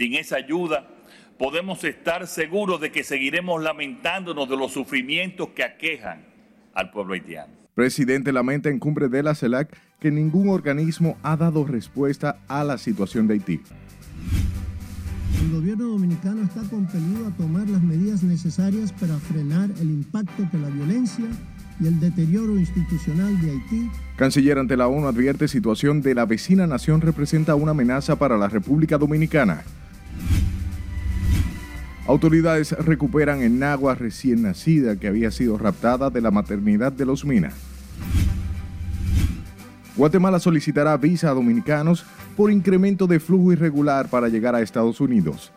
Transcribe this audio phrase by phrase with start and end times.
[0.00, 0.88] Sin esa ayuda,
[1.38, 6.24] podemos estar seguros de que seguiremos lamentándonos de los sufrimientos que aquejan
[6.72, 7.52] al pueblo haitiano.
[7.74, 12.78] Presidente lamenta en cumbre de la CELAC que ningún organismo ha dado respuesta a la
[12.78, 13.60] situación de Haití.
[15.42, 20.56] El gobierno dominicano está compelido a tomar las medidas necesarias para frenar el impacto que
[20.56, 21.26] la violencia
[21.78, 23.90] y el deterioro institucional de Haití.
[24.16, 28.48] Canciller ante la ONU advierte situación de la vecina nación representa una amenaza para la
[28.48, 29.62] República Dominicana.
[32.10, 37.24] Autoridades recuperan en agua recién nacida que había sido raptada de la maternidad de los
[37.24, 37.54] Minas.
[39.94, 42.04] Guatemala solicitará visa a dominicanos
[42.36, 45.52] por incremento de flujo irregular para llegar a Estados Unidos.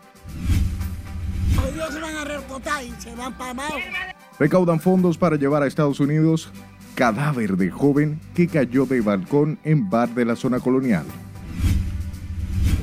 [4.38, 6.52] Recaudan fondos para llevar a Estados Unidos
[6.94, 11.04] cadáver de joven que cayó de balcón en bar de la zona colonial.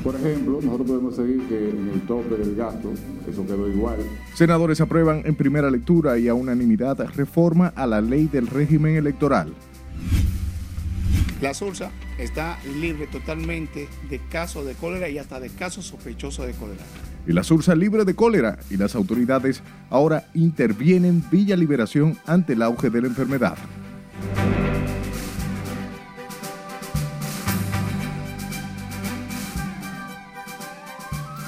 [0.04, 2.92] Por ejemplo, nosotros podemos seguir que en el tope del gasto,
[3.30, 3.98] eso quedó igual.
[4.34, 9.54] Senadores aprueban en primera lectura y a unanimidad reforma a la ley del régimen electoral.
[11.40, 16.54] La SURSA está libre totalmente de casos de cólera y hasta de casos sospechosos de
[16.54, 16.84] cólera.
[17.28, 22.62] Y la SURSA libre de cólera y las autoridades ahora intervienen Villa Liberación ante el
[22.62, 23.58] auge de la enfermedad.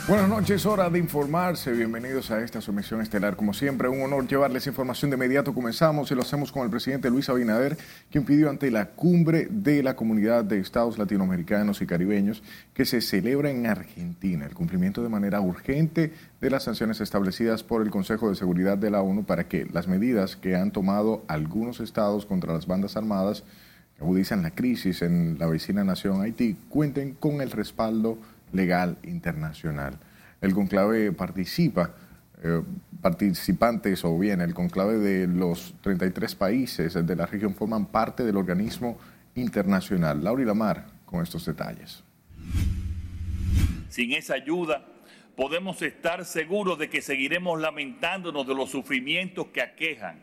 [0.06, 1.72] Buenas noches, hora de informarse.
[1.72, 3.38] Bienvenidos a esta sumisión estelar.
[3.38, 5.54] Como siempre, un honor llevarles información de inmediato.
[5.54, 7.78] Comenzamos y lo hacemos con el presidente Luis Abinader,
[8.12, 13.00] quien pidió ante la cumbre de la comunidad de estados latinoamericanos y caribeños que se
[13.00, 18.28] celebra en Argentina el cumplimiento de manera urgente de las sanciones establecidas por el Consejo
[18.28, 22.52] de Seguridad de la ONU para que las medidas que han tomado algunos estados contra
[22.52, 23.46] las bandas armadas
[23.96, 28.18] que agudizan la crisis en la vecina nación Haití cuenten con el respaldo
[28.54, 30.00] legal internacional.
[30.42, 31.94] El conclave participa,
[32.42, 32.62] eh,
[33.02, 38.38] participantes o bien el conclave de los 33 países de la región forman parte del
[38.38, 38.98] organismo
[39.36, 40.24] internacional.
[40.24, 42.04] Laura Lamar con estos detalles.
[43.90, 44.86] Sin esa ayuda,
[45.36, 50.22] podemos estar seguros de que seguiremos lamentándonos de los sufrimientos que aquejan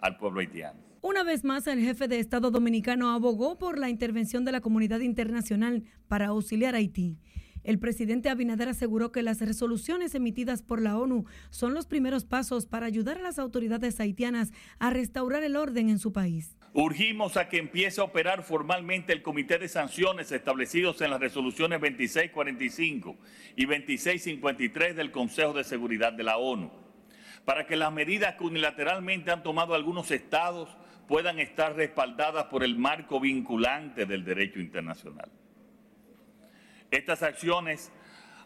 [0.00, 0.80] al pueblo haitiano.
[1.00, 5.00] Una vez más, el jefe de Estado dominicano abogó por la intervención de la comunidad
[5.00, 7.18] internacional para auxiliar a Haití.
[7.64, 12.66] El presidente Abinader aseguró que las resoluciones emitidas por la ONU son los primeros pasos
[12.66, 16.56] para ayudar a las autoridades haitianas a restaurar el orden en su país.
[16.74, 21.80] Urgimos a que empiece a operar formalmente el Comité de Sanciones establecidos en las resoluciones
[21.80, 23.16] 2645
[23.56, 26.72] y 2653 del Consejo de Seguridad de la ONU,
[27.44, 30.68] para que las medidas que unilateralmente han tomado algunos estados
[31.06, 35.30] puedan estar respaldadas por el marco vinculante del derecho internacional.
[36.92, 37.90] Estas acciones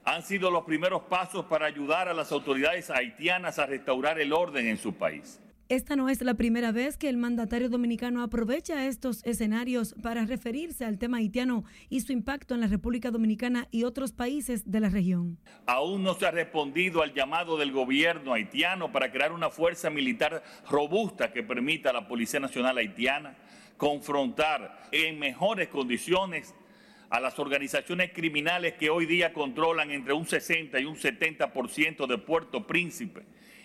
[0.05, 4.69] han sido los primeros pasos para ayudar a las autoridades haitianas a restaurar el orden
[4.69, 5.41] en su país.
[5.69, 10.85] Esta no es la primera vez que el mandatario dominicano aprovecha estos escenarios para referirse
[10.85, 14.91] al tema haitiano y su impacto en la República Dominicana y otros países de la
[14.91, 15.41] región.
[15.67, 20.45] Aún no se ha respondido al llamado del gobierno haitiano para crear una fuerza militar
[20.71, 23.37] robusta que permita a la Policía Nacional haitiana
[23.77, 26.55] confrontar en mejores condiciones
[27.11, 32.19] a las organizaciones criminales que hoy día controlan entre un 60 y un 70% de
[32.19, 33.23] Puerto Príncipe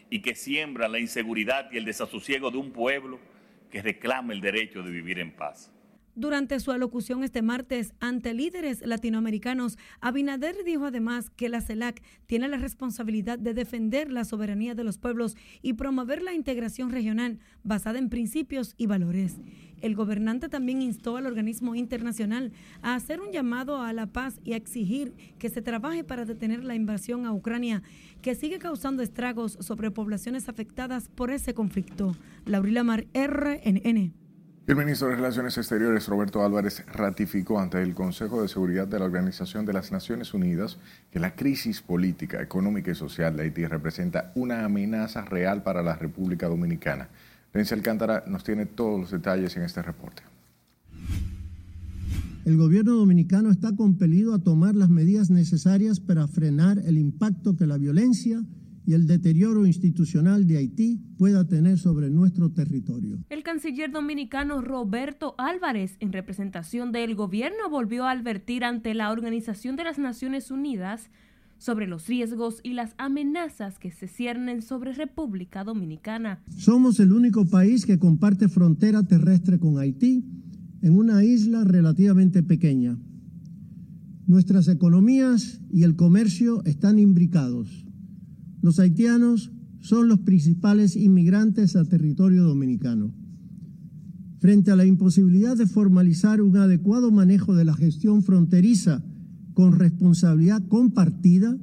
[0.09, 3.19] y que siembran la inseguridad y el desasosiego de un pueblo
[3.71, 5.71] que reclama el derecho de vivir en paz.
[6.15, 12.49] Durante su alocución este martes ante líderes latinoamericanos, Abinader dijo además que la CELAC tiene
[12.49, 17.97] la responsabilidad de defender la soberanía de los pueblos y promover la integración regional basada
[17.97, 19.37] en principios y valores.
[19.79, 22.51] El gobernante también instó al organismo internacional
[22.81, 26.65] a hacer un llamado a la paz y a exigir que se trabaje para detener
[26.65, 27.83] la invasión a Ucrania,
[28.21, 32.15] que sigue causando estragos sobre poblaciones afectadas por ese conflicto.
[32.45, 34.20] Laurila Mar, RNN.
[34.67, 39.05] El ministro de Relaciones Exteriores, Roberto Álvarez, ratificó ante el Consejo de Seguridad de la
[39.05, 40.77] Organización de las Naciones Unidas
[41.09, 45.95] que la crisis política, económica y social de Haití representa una amenaza real para la
[45.95, 47.09] República Dominicana.
[47.53, 50.21] Lencia Alcántara nos tiene todos los detalles en este reporte.
[52.45, 57.65] El gobierno dominicano está compelido a tomar las medidas necesarias para frenar el impacto que
[57.65, 58.43] la violencia
[58.85, 63.19] y el deterioro institucional de Haití pueda tener sobre nuestro territorio.
[63.29, 69.75] El canciller dominicano Roberto Álvarez, en representación del gobierno, volvió a advertir ante la Organización
[69.75, 71.09] de las Naciones Unidas
[71.57, 76.41] sobre los riesgos y las amenazas que se ciernen sobre República Dominicana.
[76.57, 80.25] Somos el único país que comparte frontera terrestre con Haití
[80.81, 82.97] en una isla relativamente pequeña.
[84.25, 87.85] Nuestras economías y el comercio están imbricados.
[88.61, 93.13] Los haitianos son los principales inmigrantes a territorio dominicano.
[94.39, 99.03] Frente a la imposibilidad de formalizar un adecuado manejo de la gestión fronteriza
[99.53, 101.57] con responsabilidad compartida,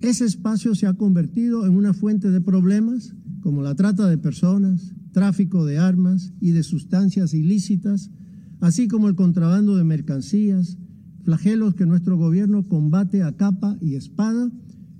[0.00, 4.92] ese espacio se ha convertido en una fuente de problemas como la trata de personas,
[5.12, 8.10] tráfico de armas y de sustancias ilícitas,
[8.60, 10.78] así como el contrabando de mercancías,
[11.22, 14.50] flagelos que nuestro gobierno combate a capa y espada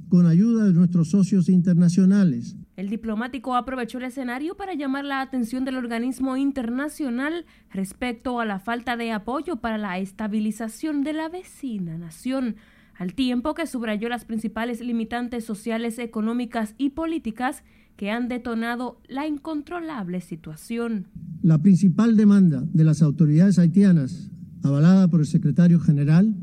[0.09, 2.57] con ayuda de nuestros socios internacionales.
[2.77, 8.59] El diplomático aprovechó el escenario para llamar la atención del organismo internacional respecto a la
[8.59, 12.57] falta de apoyo para la estabilización de la vecina nación,
[12.99, 17.63] al tiempo que subrayó las principales limitantes sociales, económicas y políticas
[17.97, 21.09] que han detonado la incontrolable situación.
[21.43, 24.31] La principal demanda de las autoridades haitianas
[24.63, 26.35] avalada por el secretario general,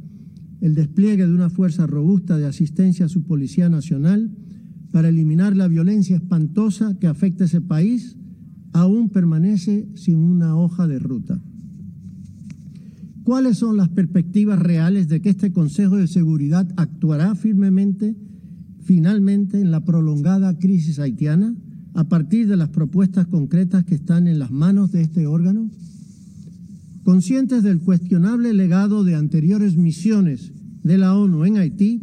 [0.64, 4.32] el despliegue de una fuerza robusta de asistencia a su Policía Nacional
[4.94, 8.16] para eliminar la violencia espantosa que afecta a ese país,
[8.72, 11.38] aún permanece sin una hoja de ruta.
[13.26, 18.16] ¿Cuáles son las perspectivas reales de que este Consejo de Seguridad actuará firmemente,
[18.84, 21.54] finalmente, en la prolongada crisis haitiana
[21.94, 25.70] a partir de las propuestas concretas que están en las manos de este órgano?
[27.04, 30.53] Conscientes del cuestionable legado de anteriores misiones
[30.84, 32.02] de la ONU en Haití,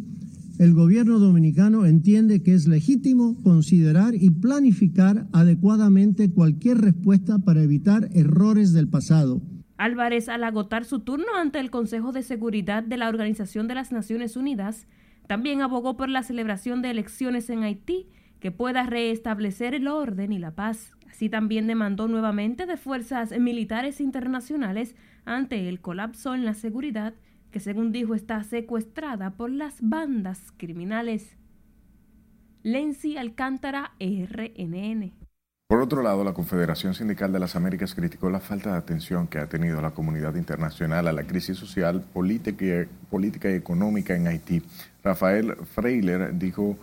[0.57, 8.09] el gobierno dominicano entiende que es legítimo considerar y planificar adecuadamente cualquier respuesta para evitar
[8.13, 9.41] errores del pasado.
[9.77, 13.91] Álvarez, al agotar su turno ante el Consejo de Seguridad de la Organización de las
[13.91, 14.87] Naciones Unidas,
[15.27, 18.07] también abogó por la celebración de elecciones en Haití
[18.39, 20.91] que pueda restablecer el orden y la paz.
[21.09, 24.95] Así también demandó nuevamente de fuerzas militares internacionales
[25.25, 27.13] ante el colapso en la seguridad
[27.51, 31.37] que según dijo está secuestrada por las bandas criminales.
[32.63, 35.13] Lenzi Alcántara, RNN.
[35.67, 39.39] Por otro lado, la Confederación Sindical de las Américas criticó la falta de atención que
[39.39, 44.61] ha tenido la comunidad internacional a la crisis social, política, política y económica en Haití.
[45.01, 46.77] Rafael Freiler dijo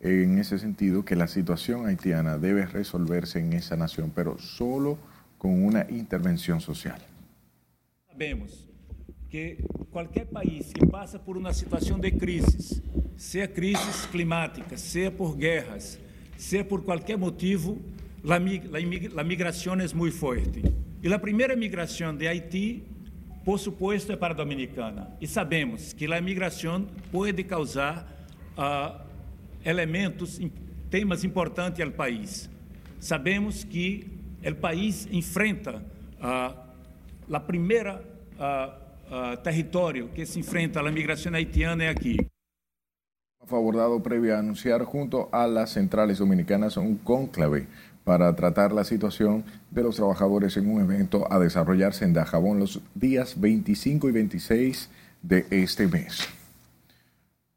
[0.00, 4.98] en ese sentido que la situación haitiana debe resolverse en esa nación, pero solo
[5.38, 7.00] con una intervención social.
[8.06, 8.73] Sabemos
[9.34, 9.56] que
[9.90, 12.80] cualquier país que pasa por una situación de crisis,
[13.16, 15.98] sea crisis climática, sea por guerras,
[16.36, 17.76] sea por cualquier motivo,
[18.22, 18.78] la, la,
[19.12, 20.62] la migración es muy fuerte.
[21.02, 22.84] Y la primera migración de Haití,
[23.44, 25.16] por supuesto, es para Dominicana.
[25.18, 28.06] Y sabemos que la migración puede causar
[28.56, 29.02] uh,
[29.64, 30.40] elementos,
[30.88, 32.48] temas importantes ao país.
[33.00, 34.06] Sabemos que
[34.46, 35.82] o país enfrenta
[36.22, 38.00] uh, a primeira
[38.38, 42.16] uh, uh, território que se enfrenta a migração haitiana é aqui.
[43.40, 47.66] Abordado previo a anunciar junto a las centrales dominicanas un cónclave
[48.02, 52.80] para tratar la situación de los trabajadores en un evento a desarrollarse en Dajabón los
[52.94, 54.90] días 25 y 26
[55.22, 56.28] de este mes.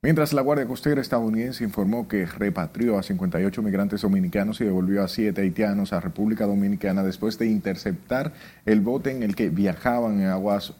[0.01, 5.07] Mientras la Guardia Costera estadounidense informó que repatrió a 58 migrantes dominicanos y devolvió a
[5.07, 8.31] 7 haitianos a República Dominicana después de interceptar
[8.65, 10.75] el bote en el que viajaban en aguas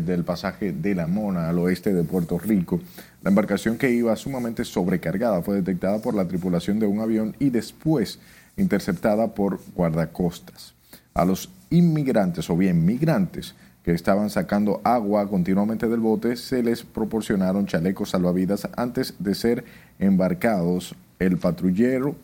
[0.00, 2.80] del pasaje de la Mona al oeste de Puerto Rico.
[3.22, 7.50] La embarcación que iba sumamente sobrecargada fue detectada por la tripulación de un avión y
[7.50, 8.18] después
[8.56, 10.74] interceptada por guardacostas.
[11.14, 16.82] A los inmigrantes o bien migrantes que estaban sacando agua continuamente del bote, se les
[16.82, 19.64] proporcionaron chalecos salvavidas antes de ser
[19.98, 22.14] embarcados el patrullero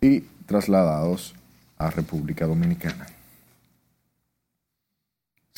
[0.00, 1.34] y trasladados
[1.78, 3.17] a República Dominicana.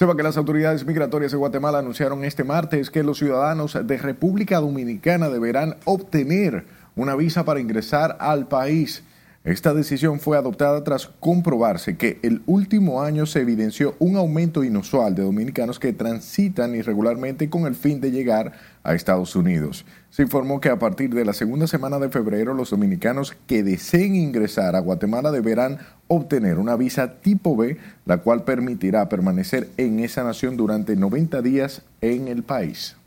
[0.01, 4.59] Sepa que las autoridades migratorias de Guatemala anunciaron este martes que los ciudadanos de República
[4.59, 6.65] Dominicana deberán obtener
[6.97, 9.05] una visa para ingresar al país
[9.43, 15.15] esta decisión fue adoptada tras comprobarse que el último año se evidenció un aumento inusual
[15.15, 19.87] de dominicanos que transitan irregularmente con el fin de llegar a Estados Unidos.
[20.11, 24.15] Se informó que a partir de la segunda semana de febrero los dominicanos que deseen
[24.15, 30.23] ingresar a Guatemala deberán obtener una visa tipo B, la cual permitirá permanecer en esa
[30.23, 33.00] nación durante 90 días en el país.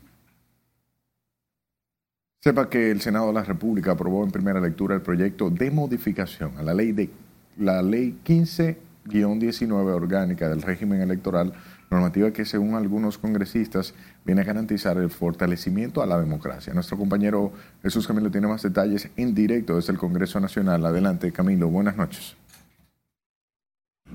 [2.44, 6.58] Sepa que el Senado de la República aprobó en primera lectura el proyecto de modificación
[6.58, 7.08] a la ley de
[7.56, 11.54] la ley 15-19 orgánica del régimen electoral,
[11.90, 13.94] normativa que según algunos congresistas
[14.26, 16.74] viene a garantizar el fortalecimiento a la democracia.
[16.74, 17.50] Nuestro compañero
[17.82, 20.84] Jesús Camilo tiene más detalles en directo desde el Congreso Nacional.
[20.84, 22.36] Adelante, Camilo, buenas noches.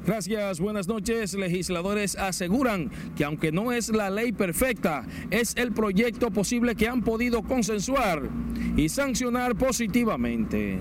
[0.05, 1.33] Gracias, buenas noches.
[1.35, 7.03] Legisladores aseguran que aunque no es la ley perfecta, es el proyecto posible que han
[7.03, 8.29] podido consensuar
[8.75, 10.79] y sancionar positivamente.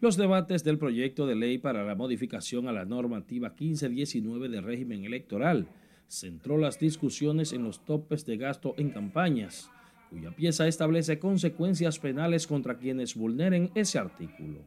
[0.00, 5.04] Los debates del proyecto de ley para la modificación a la normativa 1519 del régimen
[5.04, 5.66] electoral
[6.06, 9.70] centró las discusiones en los topes de gasto en campañas,
[10.10, 14.60] cuya pieza establece consecuencias penales contra quienes vulneren ese artículo.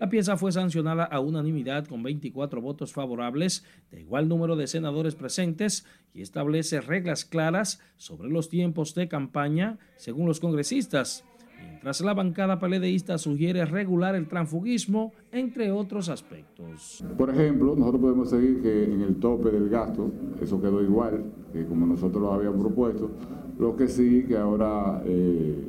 [0.00, 5.14] La pieza fue sancionada a unanimidad con 24 votos favorables de igual número de senadores
[5.14, 11.24] presentes y establece reglas claras sobre los tiempos de campaña según los congresistas,
[11.60, 17.04] mientras la bancada peledeísta sugiere regular el transfugismo, entre otros aspectos.
[17.16, 21.24] Por ejemplo, nosotros podemos seguir que en el tope del gasto, eso quedó igual
[21.68, 23.10] como nosotros lo habíamos propuesto,
[23.58, 25.68] lo que sí que ahora eh,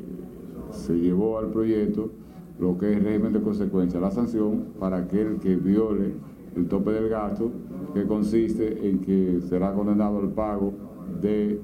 [0.71, 2.24] se llevó al proyecto
[2.59, 6.13] lo que es régimen de consecuencia, la sanción para aquel que viole
[6.55, 7.51] el tope del gasto,
[7.93, 10.73] que consiste en que será condenado al pago
[11.21, 11.59] de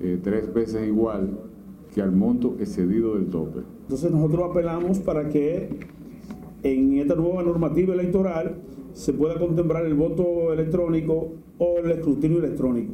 [0.00, 1.38] eh, tres veces igual
[1.94, 3.60] que al monto excedido del tope.
[3.82, 5.68] Entonces nosotros apelamos para que
[6.62, 8.56] en esta nueva normativa electoral
[8.92, 12.92] se pueda contemplar el voto electrónico o el escrutinio electrónico.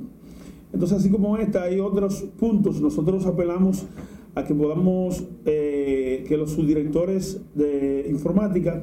[0.72, 2.80] Entonces, así como esta, hay otros puntos.
[2.80, 3.86] Nosotros apelamos
[4.34, 8.82] a que podamos, eh, que los subdirectores de informática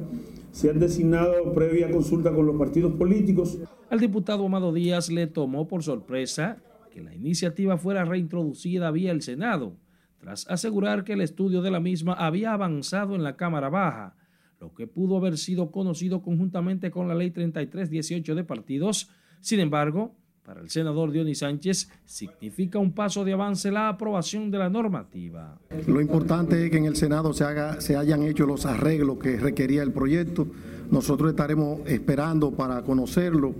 [0.52, 3.58] sean designados previa consulta con los partidos políticos.
[3.90, 6.58] Al diputado Amado Díaz le tomó por sorpresa
[6.90, 9.74] que la iniciativa fuera reintroducida vía el Senado,
[10.18, 14.16] tras asegurar que el estudio de la misma había avanzado en la Cámara Baja,
[14.60, 19.10] lo que pudo haber sido conocido conjuntamente con la Ley 3318 de partidos.
[19.40, 20.16] Sin embargo,
[20.48, 25.58] para el senador Dionis Sánchez significa un paso de avance la aprobación de la normativa.
[25.86, 29.36] Lo importante es que en el Senado se, haga, se hayan hecho los arreglos que
[29.36, 30.46] requería el proyecto.
[30.90, 33.54] Nosotros estaremos esperando para conocerlo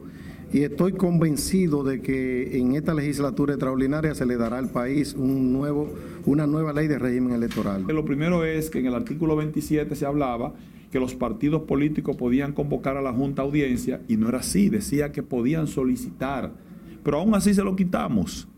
[0.50, 5.52] y estoy convencido de que en esta legislatura extraordinaria se le dará al país un
[5.52, 5.92] nuevo,
[6.24, 7.84] una nueva ley de régimen electoral.
[7.86, 10.54] Lo primero es que en el artículo 27 se hablaba
[10.90, 15.12] que los partidos políticos podían convocar a la Junta Audiencia y no era así, decía
[15.12, 16.66] que podían solicitar
[17.02, 18.48] pero aún así se lo quitamos.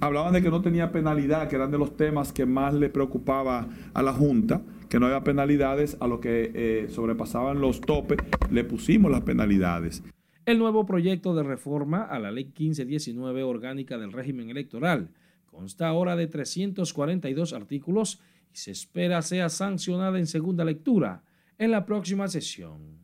[0.00, 3.68] Hablaban de que no tenía penalidad, que eran de los temas que más le preocupaba
[3.94, 8.18] a la Junta, que no había penalidades, a lo que eh, sobrepasaban los topes,
[8.50, 10.02] le pusimos las penalidades.
[10.46, 15.08] El nuevo proyecto de reforma a la Ley 1519 orgánica del régimen electoral
[15.46, 18.20] consta ahora de 342 artículos
[18.52, 21.22] y se espera sea sancionada en segunda lectura
[21.56, 23.03] en la próxima sesión.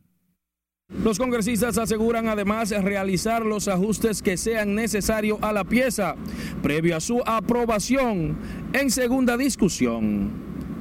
[0.91, 6.15] Los congresistas aseguran además realizar los ajustes que sean necesarios a la pieza
[6.61, 8.35] previo a su aprobación
[8.73, 10.29] en segunda discusión.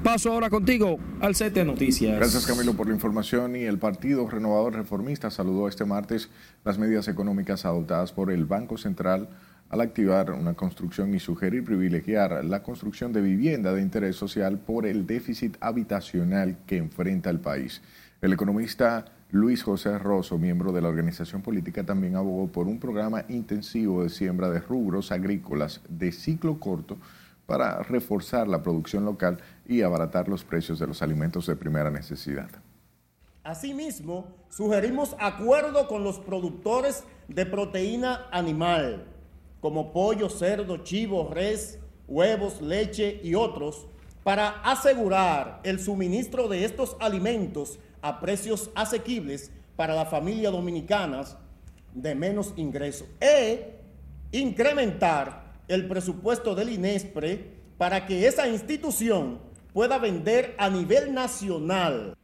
[0.02, 2.17] Paso ahora contigo al CT Noticias.
[2.17, 6.29] Gracias Camilo por la información y el Partido Renovador Reformista saludó este martes
[6.64, 9.29] las medidas económicas adoptadas por el Banco Central
[9.69, 14.87] al activar una construcción y sugerir privilegiar la construcción de vivienda de interés social por
[14.87, 17.81] el déficit habitacional que enfrenta el país.
[18.21, 23.25] El economista Luis José Rosso, miembro de la organización política, también abogó por un programa
[23.28, 26.96] intensivo de siembra de rubros agrícolas de ciclo corto
[27.46, 32.49] para reforzar la producción local y abaratar los precios de los alimentos de primera necesidad.
[33.44, 39.04] Asimismo, sugerimos acuerdo con los productores de proteína animal,
[39.60, 43.87] como pollo, cerdo, chivo, res, huevos, leche y otros,
[44.25, 51.37] para asegurar el suministro de estos alimentos a precios asequibles para las familias dominicanas
[51.95, 53.76] de menos ingresos e
[54.33, 59.38] incrementar el presupuesto del INESPRE para que esa institución
[59.73, 62.14] pueda vender a nivel nacional.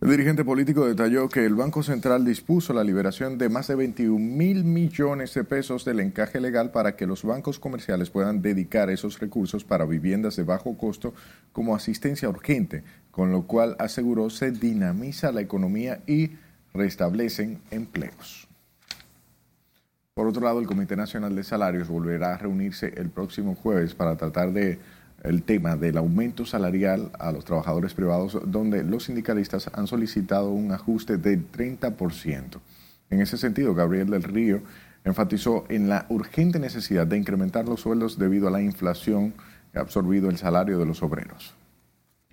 [0.00, 4.16] El dirigente político detalló que el Banco Central dispuso la liberación de más de 21
[4.16, 9.18] mil millones de pesos del encaje legal para que los bancos comerciales puedan dedicar esos
[9.18, 11.14] recursos para viviendas de bajo costo
[11.52, 16.32] como asistencia urgente, con lo cual aseguró se dinamiza la economía y
[16.74, 18.48] restablecen empleos.
[20.14, 24.16] Por otro lado, el Comité Nacional de Salarios volverá a reunirse el próximo jueves para
[24.16, 24.78] tratar de
[25.22, 30.72] el tema del aumento salarial a los trabajadores privados, donde los sindicalistas han solicitado un
[30.72, 32.60] ajuste del 30%.
[33.10, 34.60] En ese sentido, Gabriel del Río
[35.04, 39.34] enfatizó en la urgente necesidad de incrementar los sueldos debido a la inflación
[39.72, 41.54] que ha absorbido el salario de los obreros.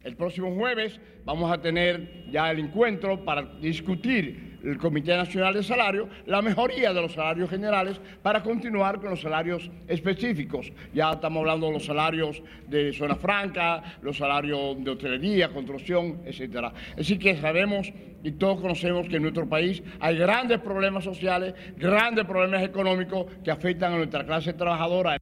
[0.06, 5.64] El próximo jueves vamos a tener ya el encuentro para discutir el Comité Nacional de
[5.64, 10.72] Salario la mejoría de los salarios generales para continuar con los salarios específicos.
[10.94, 16.72] Ya estamos hablando de los salarios de zona franca, los salarios de hotelería, construcción, etcétera.
[17.00, 17.92] Así que sabemos
[18.24, 23.50] y todos conocemos que en nuestro país hay grandes problemas sociales, grandes problemas económicos que
[23.50, 25.18] afectan a nuestra clase trabajadora.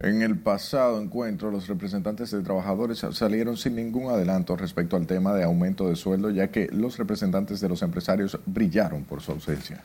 [0.00, 5.34] En el pasado encuentro, los representantes de trabajadores salieron sin ningún adelanto respecto al tema
[5.34, 9.82] de aumento de sueldo, ya que los representantes de los empresarios brillaron por su ausencia.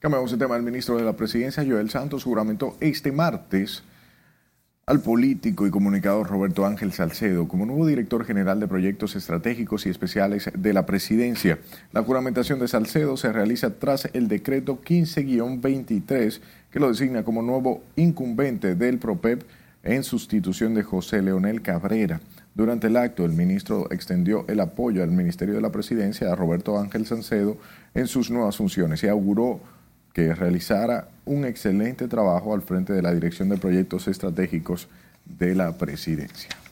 [0.00, 0.56] Cambiamos el tema.
[0.56, 3.82] El ministro de la Presidencia, Joel Santos, juramentó este martes
[4.86, 9.88] al político y comunicador Roberto Ángel Salcedo como nuevo director general de proyectos estratégicos y
[9.88, 11.58] especiales de la presidencia.
[11.92, 16.40] La juramentación de Salcedo se realiza tras el decreto 15-23
[16.74, 19.44] que lo designa como nuevo incumbente del PROPEP
[19.84, 22.20] en sustitución de José Leonel Cabrera.
[22.52, 26.76] Durante el acto, el ministro extendió el apoyo al Ministerio de la Presidencia a Roberto
[26.76, 27.58] Ángel Salcedo
[27.94, 29.60] en sus nuevas funciones y auguró
[30.12, 34.88] que realizara un excelente trabajo al frente de la Dirección de Proyectos Estratégicos
[35.26, 36.63] de la Presidencia.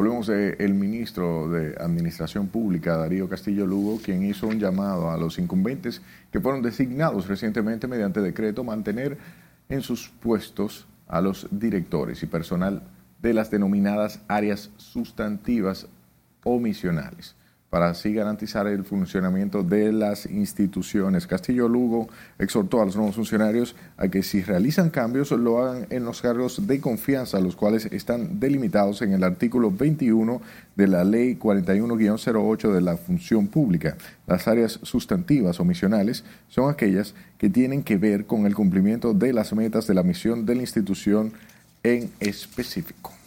[0.00, 5.38] Hablemos del ministro de Administración Pública, Darío Castillo Lugo, quien hizo un llamado a los
[5.38, 6.00] incumbentes
[6.32, 9.18] que fueron designados recientemente mediante decreto mantener
[9.68, 12.82] en sus puestos a los directores y personal
[13.20, 15.86] de las denominadas áreas sustantivas
[16.44, 17.34] o misionales
[17.70, 21.28] para así garantizar el funcionamiento de las instituciones.
[21.28, 22.08] Castillo Lugo
[22.38, 26.66] exhortó a los nuevos funcionarios a que si realizan cambios lo hagan en los cargos
[26.66, 30.42] de confianza, los cuales están delimitados en el artículo 21
[30.74, 33.96] de la Ley 41-08 de la Función Pública.
[34.26, 39.32] Las áreas sustantivas o misionales son aquellas que tienen que ver con el cumplimiento de
[39.32, 41.32] las metas de la misión de la institución
[41.84, 43.19] en específico.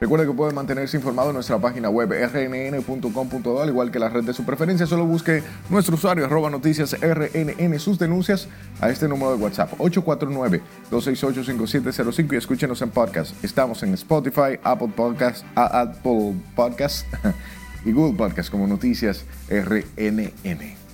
[0.00, 4.22] Recuerde que puede mantenerse informado en nuestra página web rnn.com.do, al igual que la red
[4.24, 4.86] de su preferencia.
[4.86, 8.48] Solo busque nuestro usuario arroba noticias rnn, sus denuncias
[8.80, 13.42] a este número de WhatsApp 849-268-5705 y escúchenos en podcast.
[13.42, 17.06] Estamos en Spotify, Apple Podcast, Apple Podcast
[17.84, 20.85] y Google Podcast como Noticias RNN.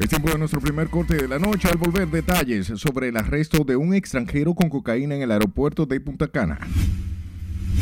[0.00, 1.68] Es tiempo de nuestro primer corte de la noche.
[1.68, 6.00] Al volver, detalles sobre el arresto de un extranjero con cocaína en el aeropuerto de
[6.00, 6.58] Punta Cana.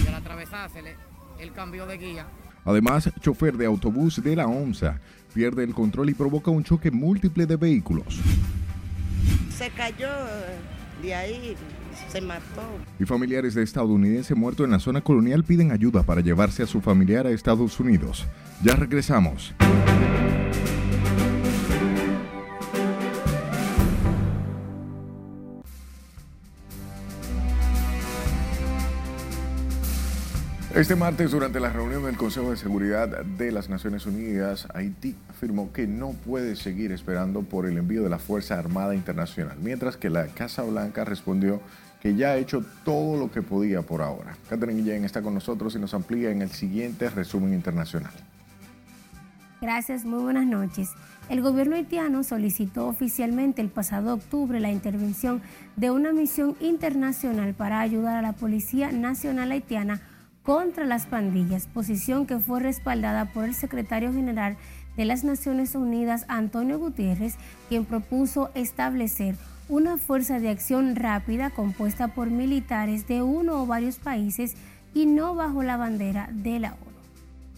[0.05, 0.97] Y al atravesársele,
[1.39, 2.27] él cambió de guía.
[2.65, 4.99] Además, chofer de autobús de la OMSA
[5.33, 8.19] pierde el control y provoca un choque múltiple de vehículos.
[9.57, 10.09] Se cayó
[11.01, 11.55] de ahí,
[12.11, 12.63] se mató.
[12.99, 16.81] Y familiares de estadounidense muerto en la zona colonial piden ayuda para llevarse a su
[16.81, 18.27] familiar a Estados Unidos.
[18.65, 19.55] Ya regresamos.
[30.75, 35.73] Este martes, durante la reunión del Consejo de Seguridad de las Naciones Unidas, Haití afirmó
[35.73, 40.11] que no puede seguir esperando por el envío de la Fuerza Armada Internacional, mientras que
[40.11, 41.63] la Casa Blanca respondió
[42.03, 44.37] que ya ha hecho todo lo que podía por ahora.
[44.51, 48.13] Catherine Guillén está con nosotros y nos amplía en el siguiente resumen internacional.
[49.63, 50.91] Gracias, muy buenas noches.
[51.31, 55.41] El gobierno haitiano solicitó oficialmente el pasado octubre la intervención
[55.77, 60.01] de una misión internacional para ayudar a la Policía Nacional Haitiana
[60.49, 64.57] contra las pandillas, posición que fue respaldada por el secretario general
[64.97, 67.35] de las Naciones Unidas, Antonio Gutiérrez,
[67.69, 69.37] quien propuso establecer
[69.69, 74.55] una fuerza de acción rápida compuesta por militares de uno o varios países
[74.95, 76.98] y no bajo la bandera de la ONU.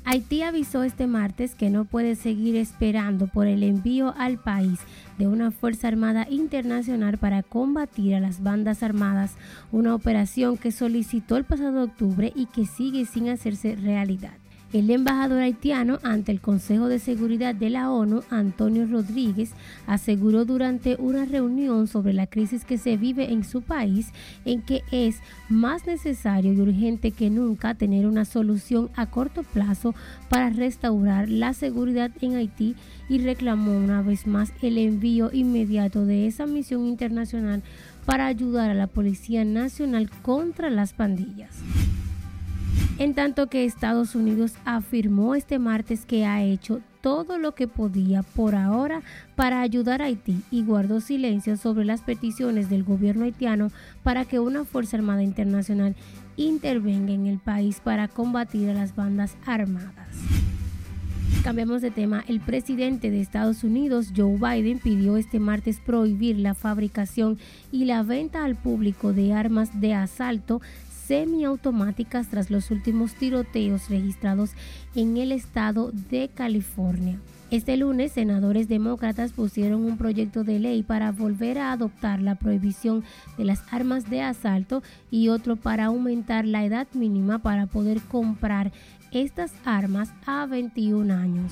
[0.04, 4.80] Haití avisó este martes que no puede seguir esperando por el envío al país
[5.18, 9.36] de una Fuerza Armada Internacional para combatir a las bandas armadas,
[9.70, 14.32] una operación que solicitó el pasado octubre y que sigue sin hacerse realidad.
[14.72, 19.50] El embajador haitiano ante el Consejo de Seguridad de la ONU, Antonio Rodríguez,
[19.88, 24.12] aseguró durante una reunión sobre la crisis que se vive en su país
[24.44, 25.16] en que es
[25.48, 29.92] más necesario y urgente que nunca tener una solución a corto plazo
[30.28, 32.76] para restaurar la seguridad en Haití
[33.08, 37.64] y reclamó una vez más el envío inmediato de esa misión internacional
[38.06, 41.56] para ayudar a la Policía Nacional contra las pandillas
[42.98, 48.22] en tanto que Estados Unidos afirmó este martes que ha hecho todo lo que podía
[48.22, 49.02] por ahora
[49.36, 53.70] para ayudar a Haití y guardó silencio sobre las peticiones del gobierno haitiano
[54.02, 55.96] para que una Fuerza Armada Internacional
[56.36, 60.16] intervenga en el país para combatir a las bandas armadas.
[61.42, 62.22] Cambiamos de tema.
[62.28, 67.38] El presidente de Estados Unidos, Joe Biden, pidió este martes prohibir la fabricación
[67.72, 70.60] y la venta al público de armas de asalto
[71.10, 74.52] semiautomáticas tras los últimos tiroteos registrados
[74.94, 77.18] en el estado de California.
[77.50, 83.02] Este lunes, senadores demócratas pusieron un proyecto de ley para volver a adoptar la prohibición
[83.36, 88.70] de las armas de asalto y otro para aumentar la edad mínima para poder comprar
[89.10, 91.50] estas armas a 21 años.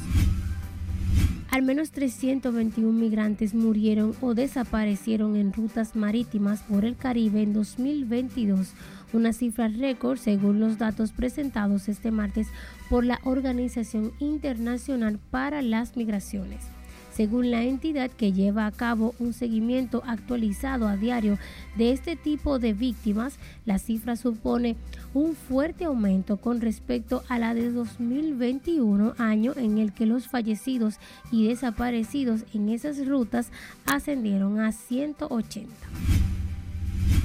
[1.50, 8.74] Al menos 321 migrantes murieron o desaparecieron en rutas marítimas por el Caribe en 2022,
[9.12, 12.48] una cifra récord según los datos presentados este martes
[12.90, 16.78] por la Organización Internacional para las Migraciones
[17.18, 21.36] según la entidad que lleva a cabo un seguimiento actualizado a diario
[21.76, 24.76] de este tipo de víctimas, la cifra supone
[25.14, 31.00] un fuerte aumento con respecto a la de 2021, año en el que los fallecidos
[31.32, 33.50] y desaparecidos en esas rutas
[33.84, 35.74] ascendieron a 180.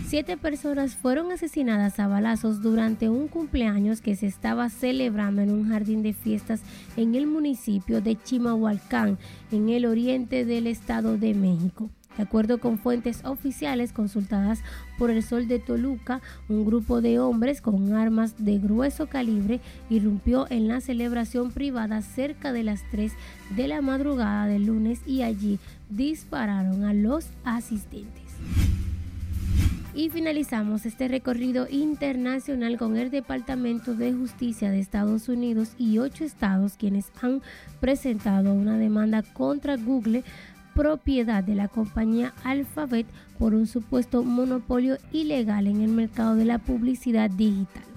[0.08, 5.70] Siete personas fueron asesinadas a balazos durante un cumpleaños que se estaba celebrando en un
[5.70, 6.62] jardín de fiestas
[6.98, 9.18] en el municipio de Chimahualcán,
[9.52, 11.90] en el oriente del Estado de México.
[12.18, 14.60] De acuerdo con fuentes oficiales consultadas
[15.00, 20.46] por el Sol de Toluca, un grupo de hombres con armas de grueso calibre irrumpió
[20.52, 23.14] en la celebración privada cerca de las 3
[23.56, 25.58] de la madrugada del lunes y allí
[25.90, 28.22] dispararon a los asistentes.
[29.96, 36.24] Y finalizamos este recorrido internacional con el Departamento de Justicia de Estados Unidos y ocho
[36.24, 37.44] estados quienes han
[37.80, 40.24] presentado una demanda contra Google
[40.74, 43.06] propiedad de la compañía Alphabet
[43.38, 47.93] por un supuesto monopolio ilegal en el mercado de la publicidad digital.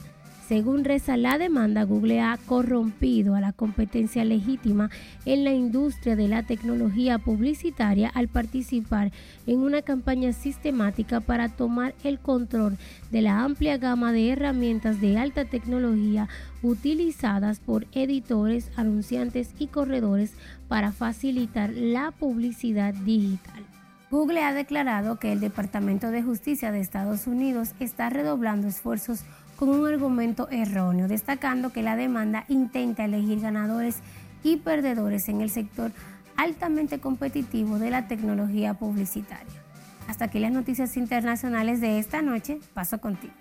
[0.49, 4.91] Según reza la demanda, Google ha corrompido a la competencia legítima
[5.25, 9.11] en la industria de la tecnología publicitaria al participar
[9.49, 12.79] en una campaña sistemática para tomar el control
[13.11, 16.29] de la amplia gama de herramientas de alta tecnología
[16.63, 20.33] utilizadas por editores, anunciantes y corredores
[20.69, 23.65] para facilitar la publicidad digital.
[24.13, 29.25] Google ha declarado que el Departamento de Justicia de Estados Unidos está redoblando esfuerzos
[29.57, 33.97] con un argumento erróneo, destacando que la demanda intenta elegir ganadores
[34.43, 35.91] y perdedores en el sector
[36.37, 39.63] altamente competitivo de la tecnología publicitaria.
[40.09, 42.61] Hasta aquí las noticias internacionales de esta noche.
[42.75, 43.33] Paso contigo.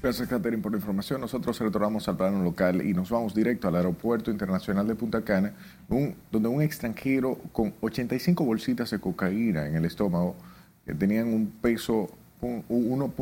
[0.00, 1.20] Gracias, Catherine, por la información.
[1.20, 5.54] Nosotros retornamos al plano local y nos vamos directo al Aeropuerto Internacional de Punta Cana,
[6.30, 10.36] donde un extranjero con 85 bolsitas de cocaína en el estómago,
[10.86, 12.08] que tenían un peso
[12.40, 13.12] 1.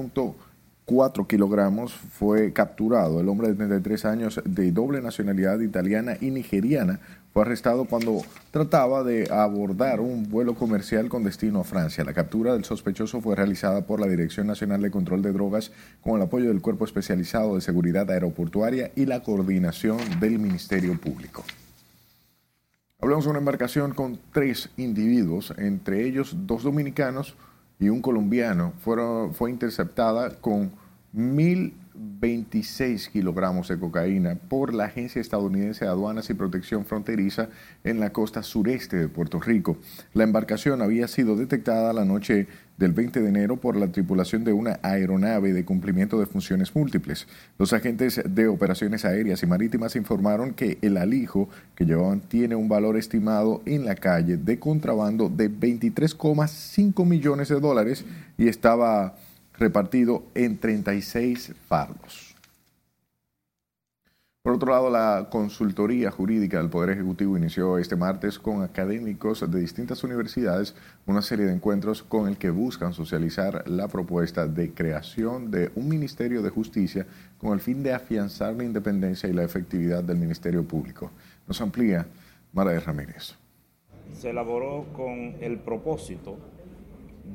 [0.86, 3.20] 4 kilogramos, fue capturado.
[3.20, 7.00] El hombre de 33 años de doble nacionalidad italiana y nigeriana
[7.32, 8.22] fue arrestado cuando
[8.52, 12.04] trataba de abordar un vuelo comercial con destino a Francia.
[12.04, 16.16] La captura del sospechoso fue realizada por la Dirección Nacional de Control de Drogas con
[16.16, 21.44] el apoyo del Cuerpo Especializado de Seguridad Aeroportuaria y la coordinación del Ministerio Público.
[23.00, 27.34] Hablamos de una embarcación con tres individuos, entre ellos dos dominicanos,
[27.78, 30.72] y un colombiano fueron, fue interceptada con
[32.20, 37.48] 1.026 kilogramos de cocaína por la Agencia Estadounidense de Aduanas y Protección Fronteriza
[37.84, 39.76] en la costa sureste de Puerto Rico.
[40.14, 42.46] La embarcación había sido detectada la noche
[42.78, 47.26] del 20 de enero por la tripulación de una aeronave de cumplimiento de funciones múltiples.
[47.58, 52.68] Los agentes de operaciones aéreas y marítimas informaron que el alijo que llevaban tiene un
[52.68, 58.04] valor estimado en la calle de contrabando de 23,5 millones de dólares
[58.36, 59.16] y estaba
[59.58, 62.36] repartido en 36 fardos.
[64.46, 69.58] Por otro lado, la consultoría jurídica del Poder Ejecutivo inició este martes con académicos de
[69.58, 75.50] distintas universidades una serie de encuentros con el que buscan socializar la propuesta de creación
[75.50, 80.04] de un Ministerio de Justicia con el fin de afianzar la independencia y la efectividad
[80.04, 81.10] del Ministerio Público.
[81.48, 82.06] Nos amplía
[82.52, 83.34] Mara Ramírez.
[84.12, 86.38] Se elaboró con el propósito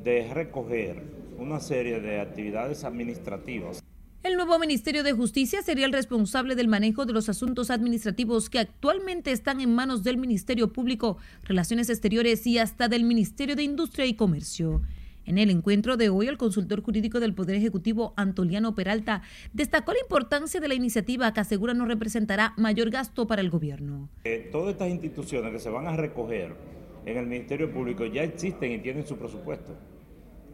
[0.04, 1.02] de recoger
[1.38, 3.82] una serie de actividades administrativas
[4.22, 8.60] el nuevo Ministerio de Justicia sería el responsable del manejo de los asuntos administrativos que
[8.60, 14.06] actualmente están en manos del Ministerio Público, Relaciones Exteriores y hasta del Ministerio de Industria
[14.06, 14.80] y Comercio.
[15.26, 19.22] En el encuentro de hoy, el consultor jurídico del Poder Ejecutivo, Antoliano Peralta,
[19.54, 24.08] destacó la importancia de la iniciativa que asegura no representará mayor gasto para el gobierno.
[24.22, 26.54] Eh, todas estas instituciones que se van a recoger
[27.04, 29.74] en el Ministerio Público ya existen y tienen su presupuesto.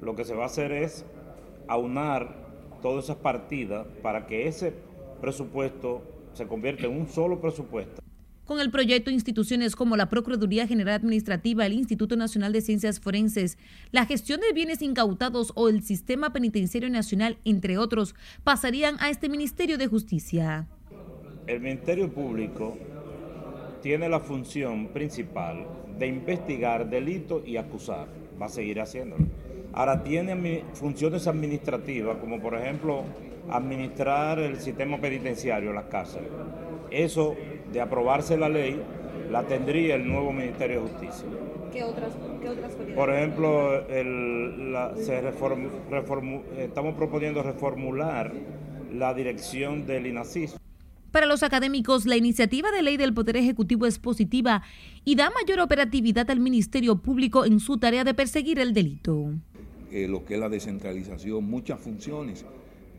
[0.01, 1.05] Lo que se va a hacer es
[1.67, 2.49] aunar
[2.83, 4.73] todas esas partidas para que ese
[5.21, 8.01] presupuesto se convierta en un solo presupuesto.
[8.45, 13.59] Con el proyecto, instituciones como la Procuraduría General Administrativa, el Instituto Nacional de Ciencias Forenses,
[13.91, 19.29] la gestión de bienes incautados o el Sistema Penitenciario Nacional, entre otros, pasarían a este
[19.29, 20.67] Ministerio de Justicia.
[21.47, 22.79] El Ministerio Público
[23.89, 25.65] tiene la función principal
[25.99, 28.07] de investigar delitos y acusar.
[28.39, 29.25] Va a seguir haciéndolo.
[29.73, 33.05] Ahora tiene funciones administrativas, como por ejemplo
[33.49, 36.29] administrar el sistema penitenciario, las cárceles.
[36.91, 37.35] Eso
[37.73, 38.79] de aprobarse la ley,
[39.31, 41.27] la tendría el nuevo Ministerio de Justicia.
[41.73, 42.13] ¿Qué otras,
[42.95, 43.89] Por ejemplo,
[46.59, 48.33] estamos proponiendo reformular
[48.93, 50.58] la dirección del INACIS.
[51.11, 54.63] Para los académicos, la iniciativa de ley del Poder Ejecutivo es positiva
[55.05, 59.33] y da mayor operatividad al Ministerio Público en su tarea de perseguir el delito.
[59.91, 62.45] Eh, lo que es la descentralización, muchas funciones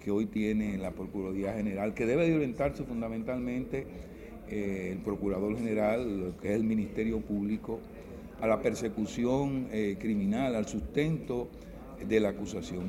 [0.03, 3.85] que hoy tiene la Procuraduría General, que debe orientarse fundamentalmente
[4.49, 7.79] eh, el Procurador General, que es el Ministerio Público,
[8.41, 11.49] a la persecución eh, criminal, al sustento
[12.07, 12.85] de la acusación.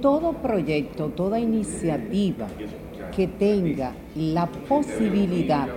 [0.00, 2.48] Todo proyecto, toda iniciativa
[3.14, 5.68] que tenga la posibilidad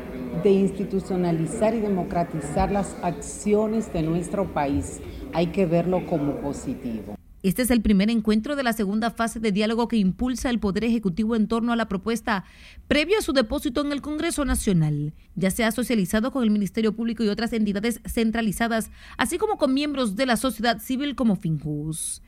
[0.43, 4.99] de institucionalizar y democratizar las acciones de nuestro país,
[5.33, 7.15] hay que verlo como positivo.
[7.41, 10.83] Este es el primer encuentro de la segunda fase de diálogo que impulsa el Poder
[10.83, 12.43] Ejecutivo en torno a la propuesta
[12.89, 15.13] previo a su depósito en el Congreso Nacional.
[15.35, 19.73] Ya se ha socializado con el Ministerio Público y otras entidades centralizadas, así como con
[19.73, 22.21] miembros de la sociedad civil como Finjus.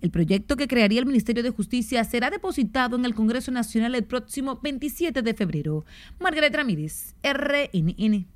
[0.00, 4.04] El proyecto que crearía el Ministerio de Justicia será depositado en el Congreso Nacional el
[4.04, 5.84] próximo 27 de febrero.
[6.20, 8.28] Margaret Ramírez, RNN.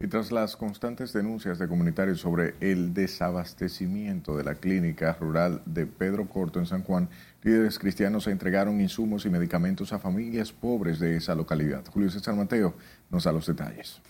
[0.00, 5.86] Y tras las constantes denuncias de comunitarios sobre el desabastecimiento de la clínica rural de
[5.86, 7.08] Pedro Corto en San Juan,
[7.42, 11.84] líderes cristianos entregaron insumos y medicamentos a familias pobres de esa localidad.
[11.90, 12.76] Julio César Mateo
[13.10, 14.00] nos da los detalles.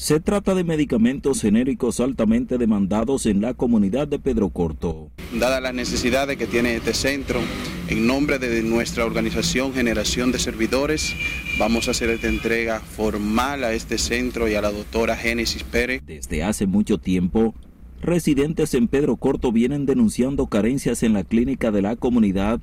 [0.00, 5.10] Se trata de medicamentos genéricos altamente demandados en la comunidad de Pedro Corto.
[5.38, 7.38] Dadas las necesidades que tiene este centro,
[7.86, 11.14] en nombre de nuestra organización Generación de Servidores,
[11.58, 16.00] vamos a hacer esta entrega formal a este centro y a la doctora Génesis Pérez.
[16.06, 17.54] Desde hace mucho tiempo,
[18.00, 22.58] residentes en Pedro Corto vienen denunciando carencias en la clínica de la comunidad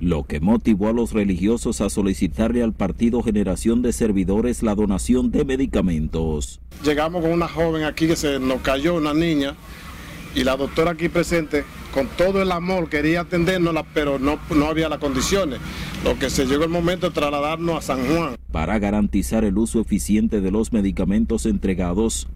[0.00, 5.30] lo que motivó a los religiosos a solicitarle al Partido Generación de Servidores la donación
[5.30, 6.60] de medicamentos.
[6.82, 9.54] Llegamos con una joven aquí que se nos cayó, una niña,
[10.34, 14.88] y la doctora aquí presente, con todo el amor, quería atendernos, pero no, no había
[14.88, 15.60] las condiciones,
[16.02, 18.36] lo que se llegó el momento de trasladarnos a San Juan.
[18.50, 22.28] Para garantizar el uso eficiente de los medicamentos entregados,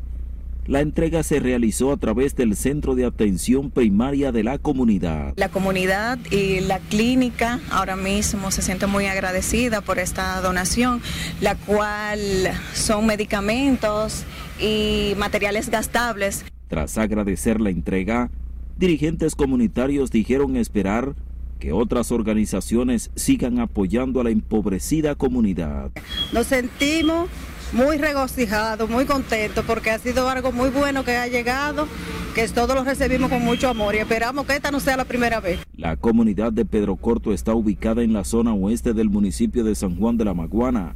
[0.66, 5.34] la entrega se realizó a través del Centro de Atención Primaria de la comunidad.
[5.36, 11.02] La comunidad y la clínica ahora mismo se siente muy agradecida por esta donación,
[11.40, 14.24] la cual son medicamentos
[14.58, 16.44] y materiales gastables.
[16.68, 18.30] Tras agradecer la entrega,
[18.78, 21.14] dirigentes comunitarios dijeron esperar
[21.58, 25.92] que otras organizaciones sigan apoyando a la empobrecida comunidad.
[26.32, 27.28] Nos sentimos
[27.74, 31.88] muy regocijado, muy contento porque ha sido algo muy bueno que ha llegado,
[32.34, 35.40] que todos lo recibimos con mucho amor y esperamos que esta no sea la primera
[35.40, 35.58] vez.
[35.76, 39.96] La comunidad de Pedro Corto está ubicada en la zona oeste del municipio de San
[39.96, 40.94] Juan de la Maguana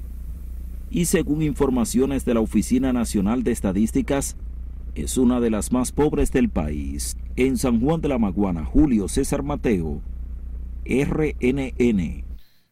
[0.91, 4.37] y según informaciones de la Oficina Nacional de Estadísticas,
[4.95, 7.17] es una de las más pobres del país.
[7.37, 10.01] En San Juan de la Maguana, Julio César Mateo,
[10.85, 12.28] RNN.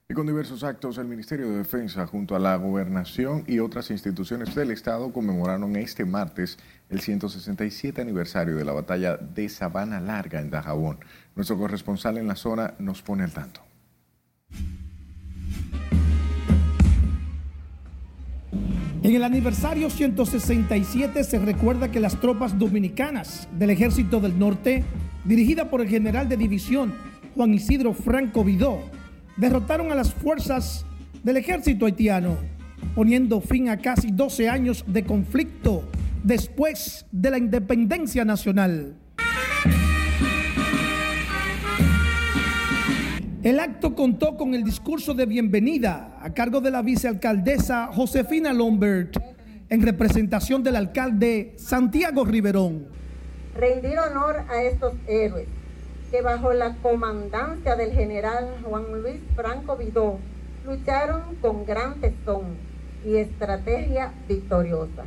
[0.08, 4.54] Y con diversos actos, el Ministerio de Defensa junto a la Gobernación y otras instituciones
[4.54, 10.50] del Estado conmemoraron este martes el 167 aniversario de la batalla de Sabana Larga en
[10.50, 11.00] Dajabón.
[11.34, 13.62] Nuestro corresponsal en la zona nos pone al tanto.
[19.02, 24.84] En el aniversario 167 se recuerda que las tropas dominicanas del Ejército del Norte,
[25.24, 26.94] dirigida por el general de división
[27.34, 28.80] Juan Isidro Franco Vidó,
[29.36, 30.84] derrotaron a las fuerzas
[31.22, 32.38] del ejército haitiano,
[32.94, 35.84] poniendo fin a casi 12 años de conflicto
[36.22, 38.96] después de la independencia nacional.
[43.42, 49.16] El acto contó con el discurso de bienvenida a cargo de la vicealcaldesa Josefina Lombert
[49.68, 52.88] en representación del alcalde Santiago Riverón.
[53.54, 55.46] Rendir honor a estos héroes
[56.10, 60.18] que bajo la comandancia del general Juan Luis Franco Vidó
[60.64, 62.56] lucharon con gran tesón
[63.04, 65.04] y estrategia victoriosa,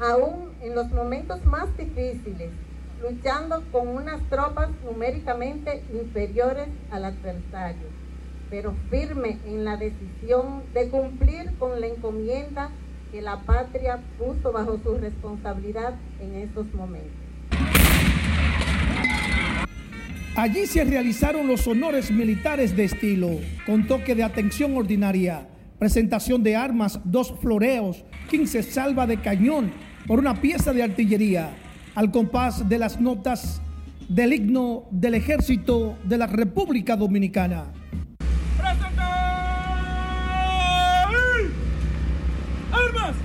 [0.00, 2.50] aún en los momentos más difíciles,
[3.02, 7.88] luchando con unas tropas numéricamente inferiores al adversario,
[8.50, 12.70] pero firme en la decisión de cumplir con la encomienda
[13.12, 17.28] que la patria puso bajo su responsabilidad en estos momentos.
[20.38, 25.48] Allí se realizaron los honores militares de estilo, con toque de atención ordinaria,
[25.80, 29.72] presentación de armas, dos floreos, 15 salva de cañón
[30.06, 31.50] por una pieza de artillería,
[31.96, 33.60] al compás de las notas
[34.08, 37.72] del himno del ejército de la República Dominicana.
[42.70, 43.16] ¡Armas!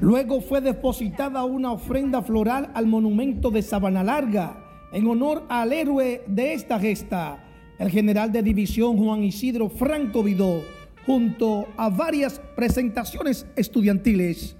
[0.00, 6.22] Luego fue depositada una ofrenda floral al monumento de Sabana Larga en honor al héroe
[6.26, 7.44] de esta gesta,
[7.78, 10.62] el general de división Juan Isidro Franco Vidó,
[11.06, 14.56] junto a varias presentaciones estudiantiles.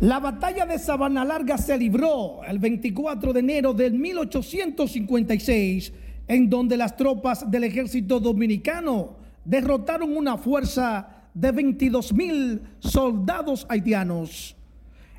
[0.00, 5.92] La batalla de Sabana Larga se libró el 24 de enero de 1856,
[6.28, 14.56] en donde las tropas del ejército dominicano derrotaron una fuerza de 22 mil soldados haitianos.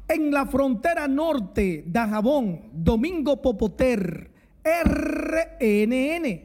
[0.07, 4.31] En la frontera norte, Dajabón, Domingo Popoter,
[4.63, 6.41] RNN.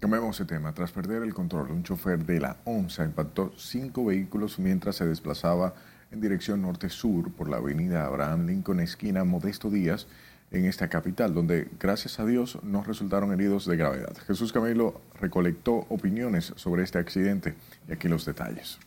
[0.00, 0.74] Cambiamos de tema.
[0.74, 5.74] Tras perder el control, un chofer de la ONSA impactó cinco vehículos mientras se desplazaba
[6.10, 10.08] en dirección norte-sur por la avenida Abraham Lincoln, esquina Modesto Díaz,
[10.52, 14.14] en esta capital, donde gracias a Dios no resultaron heridos de gravedad.
[14.26, 17.54] Jesús Camilo recolectó opiniones sobre este accidente
[17.88, 18.78] y aquí los detalles.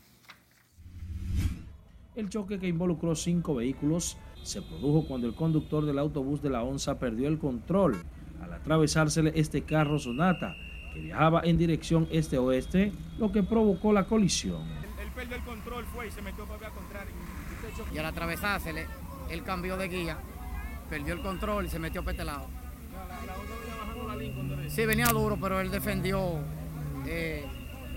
[2.15, 6.63] El choque que involucró cinco vehículos se produjo cuando el conductor del autobús de la
[6.63, 7.97] ONSA perdió el control
[8.41, 10.55] al atravesársele este carro Sonata
[10.93, 14.61] que viajaba en dirección este-oeste, lo que provocó la colisión.
[15.01, 17.11] Él perdió el control, fue y se metió para contrario.
[17.93, 18.85] Y al atravesársele,
[19.29, 20.17] él cambió de guía,
[20.89, 22.47] perdió el control y se metió para este lado.
[24.67, 26.39] Sí, venía duro, pero él defendió
[27.05, 27.45] eh,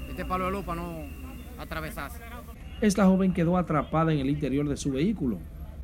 [0.08, 1.04] este palo de luz para no
[1.58, 2.18] atravesarse.
[2.80, 5.38] Esta joven quedó atrapada en el interior de su vehículo,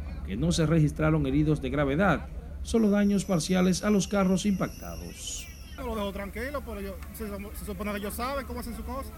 [0.09, 2.29] aunque no se registraron heridos de gravedad,
[2.63, 5.49] solo daños parciales a los carros impactados.
[5.77, 7.27] Yo lo dejo tranquilo, pero yo, se,
[7.59, 9.11] se supone que ellos saben cómo hacen su cosa.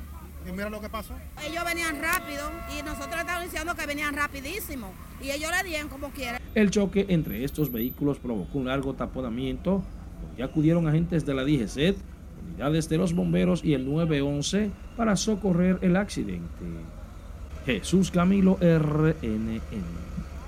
[0.49, 1.15] Y mira lo que pasó.
[1.45, 4.93] Ellos venían rápido y nosotros estábamos diciendo que venían rapidísimo.
[5.21, 6.41] Y ellos le dieron como quieran.
[6.57, 9.83] El choque entre estos vehículos provocó un largo taponamiento,
[10.27, 11.99] donde acudieron agentes de la DGCET,
[12.49, 16.49] unidades de los bomberos y el 911 para socorrer el accidente.
[17.67, 19.61] Jesús Camilo RNN.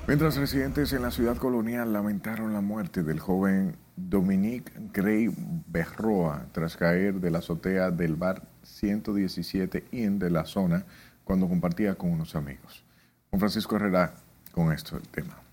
[0.06, 5.28] Mientras residentes en la ciudad colonial lamentaron la muerte del joven Dominique Gray
[5.66, 10.86] Berroa tras caer de la azotea del bar 117 IN de la zona
[11.24, 12.82] cuando compartía con unos amigos.
[13.28, 14.14] Juan Francisco Herrera
[14.52, 15.47] con esto el tema.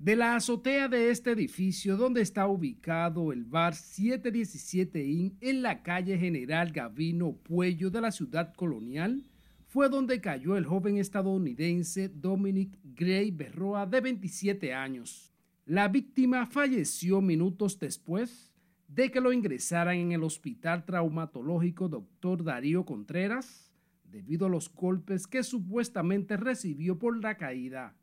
[0.00, 5.82] De la azotea de este edificio donde está ubicado el bar 717 IN en la
[5.82, 9.22] calle General Gavino Puello de la ciudad colonial,
[9.66, 15.34] fue donde cayó el joven estadounidense Dominic Gray Berroa de 27 años.
[15.66, 18.50] La víctima falleció minutos después
[18.88, 22.42] de que lo ingresaran en el hospital traumatológico Dr.
[22.42, 23.69] Darío Contreras
[24.10, 27.94] debido a los golpes que supuestamente recibió por la caída.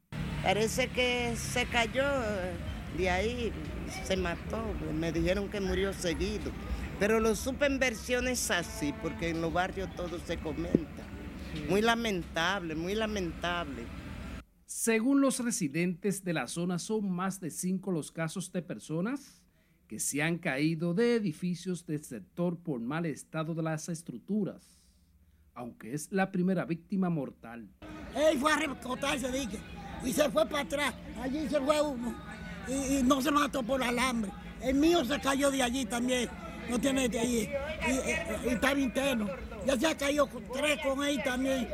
[0.43, 2.03] Parece que se cayó
[2.97, 3.51] de ahí,
[4.05, 4.63] se mató.
[4.93, 6.51] Me dijeron que murió seguido.
[6.99, 11.03] Pero lo supe en versiones así, porque en los barrios todo se comenta.
[11.69, 13.83] Muy lamentable, muy lamentable.
[14.65, 19.43] Según los residentes de la zona, son más de cinco los casos de personas
[19.87, 24.76] que se han caído de edificios del sector por mal estado de las estructuras,
[25.57, 27.67] aunque es la primera víctima mortal.
[28.15, 29.57] Él fue a recotarse, dije,
[30.05, 30.93] y se fue para atrás.
[31.19, 32.15] Allí se fue uno
[32.67, 34.31] y, y no se mató por alambre.
[34.61, 36.29] El mío se cayó de allí también,
[36.69, 37.49] no tiene de allí,
[37.87, 39.27] y, y, y estaba interno.
[39.65, 41.67] Ya se ha caído tres con él también.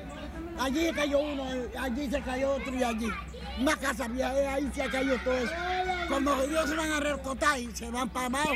[0.57, 1.43] Allí se cayó uno,
[1.77, 3.09] allí se cayó otro y allí.
[3.59, 5.53] Una casa vieja, ahí se ha caído todo eso.
[6.07, 8.53] Cuando ellos se van a recotar y se van para abajo.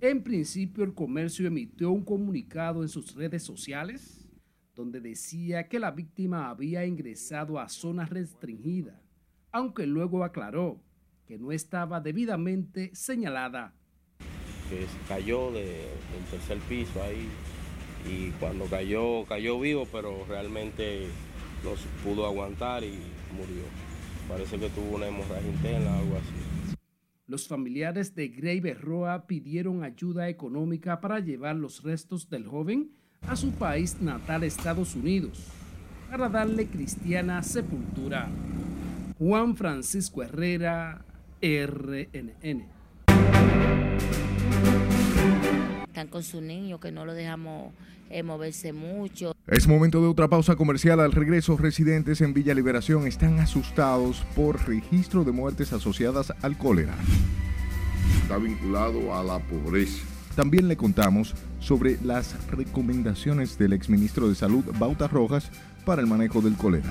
[0.00, 4.17] En principio, el comercio emitió un comunicado en sus redes sociales
[4.78, 9.02] donde decía que la víctima había ingresado a zona restringida,
[9.50, 10.80] aunque luego aclaró
[11.26, 13.74] que no estaba debidamente señalada.
[14.70, 17.28] Que cayó de, del tercer piso ahí
[18.08, 21.08] y cuando cayó, cayó vivo, pero realmente
[21.64, 21.72] no
[22.04, 23.00] pudo aguantar y
[23.36, 23.64] murió.
[24.28, 26.76] Parece que tuvo una hemorragia interna o algo así.
[27.26, 32.92] Los familiares de Gray Berroa pidieron ayuda económica para llevar los restos del joven
[33.26, 35.38] a su país natal, Estados Unidos.
[36.10, 38.28] para darle cristiana sepultura.
[39.18, 41.04] Juan Francisco Herrera,
[41.42, 42.64] RNN.
[45.88, 47.74] Están con su niño que no lo dejamos
[48.08, 49.34] eh, moverse mucho.
[49.46, 51.00] Es momento de otra pausa comercial.
[51.00, 56.94] Al regreso, residentes en Villa Liberación están asustados por registro de muertes asociadas al cólera.
[58.22, 60.04] Está vinculado a la pobreza.
[60.38, 65.50] También le contamos sobre las recomendaciones del exministro de Salud, Bauta Rojas,
[65.84, 66.88] para el manejo del cólera.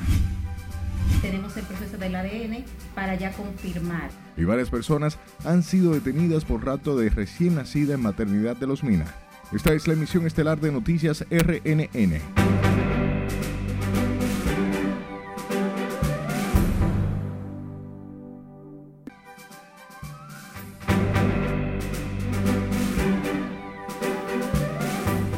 [1.22, 4.10] Tenemos el proceso del ADN para ya confirmar.
[4.36, 8.84] Y varias personas han sido detenidas por rato de recién nacida en maternidad de los
[8.84, 9.06] Mina.
[9.54, 12.67] Esta es la emisión estelar de Noticias RNN.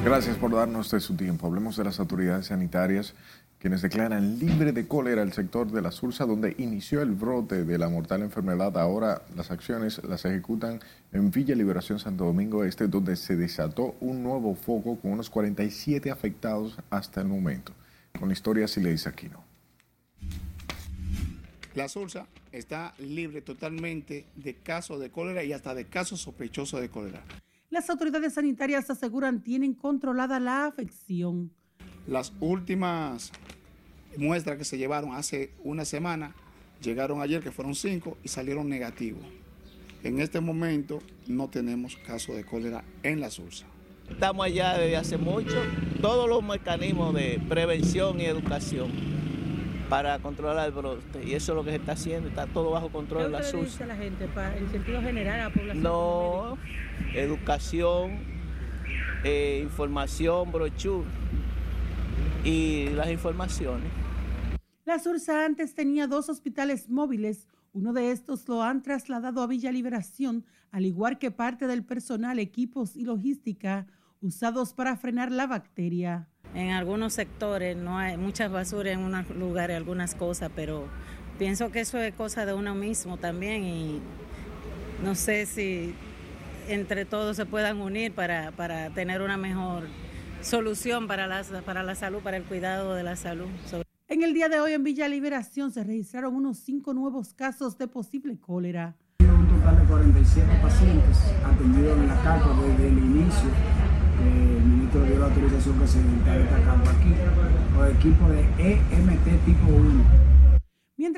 [0.10, 1.46] Gracias por darnos de su tiempo.
[1.46, 3.14] Hablemos de las autoridades sanitarias
[3.60, 7.78] quienes declaran libre de cólera el sector de la Sursa donde inició el brote de
[7.78, 8.76] la mortal enfermedad.
[8.80, 10.80] Ahora las acciones las ejecutan
[11.14, 16.10] en Villa Liberación Santo Domingo Este, donde se desató un nuevo foco con unos 47
[16.10, 17.72] afectados hasta el momento.
[18.20, 19.44] Con historia si le dice Aquino.
[21.76, 26.90] La Sursa está libre totalmente de casos de cólera y hasta de casos sospechosos de
[26.90, 27.22] cólera.
[27.70, 31.52] Las autoridades sanitarias aseguran tienen controlada la afección.
[32.08, 33.32] Las últimas
[34.18, 36.34] muestras que se llevaron hace una semana
[36.82, 39.24] llegaron ayer, que fueron cinco, y salieron negativos.
[40.04, 43.68] En este momento no tenemos caso de cólera en la Sursa.
[44.10, 45.62] Estamos allá desde hace mucho,
[46.02, 48.90] todos los mecanismos de prevención y educación
[49.90, 51.24] para controlar el brote.
[51.24, 53.46] Y eso es lo que se está haciendo, está todo bajo control en la ¿Qué
[53.46, 53.66] SURSA.
[53.66, 55.84] dice la gente en sentido general a la población?
[55.84, 56.58] No,
[57.14, 58.20] educación,
[59.24, 61.08] eh, información, brochure
[62.44, 63.92] y las informaciones.
[64.86, 67.48] La Sursa antes tenía dos hospitales móviles.
[67.74, 72.40] Uno de estos lo han trasladado a Villa Liberación, al igual que parte del personal,
[72.40, 73.86] equipos y logística
[74.22, 76.28] usados para frenar la bacteria.
[76.54, 80.88] En algunos sectores no hay muchas basuras en unos lugares, algunas cosas, pero
[81.38, 84.02] pienso que eso es cosa de uno mismo también y
[85.04, 85.94] no sé si
[86.70, 89.88] entre todos se puedan unir para, para tener una mejor
[90.42, 93.48] solución para la, para la salud, para el cuidado de la salud.
[93.66, 97.78] Sobre En el día de hoy en Villa Liberación se registraron unos cinco nuevos casos
[97.78, 98.96] de posible cólera.
[99.20, 103.50] Un total de 47 pacientes atendidos en la carpa desde el inicio.
[104.24, 107.14] El ministro dio la autorización que se instale esta carpa aquí,
[107.78, 110.29] los equipos de EMT tipo 1.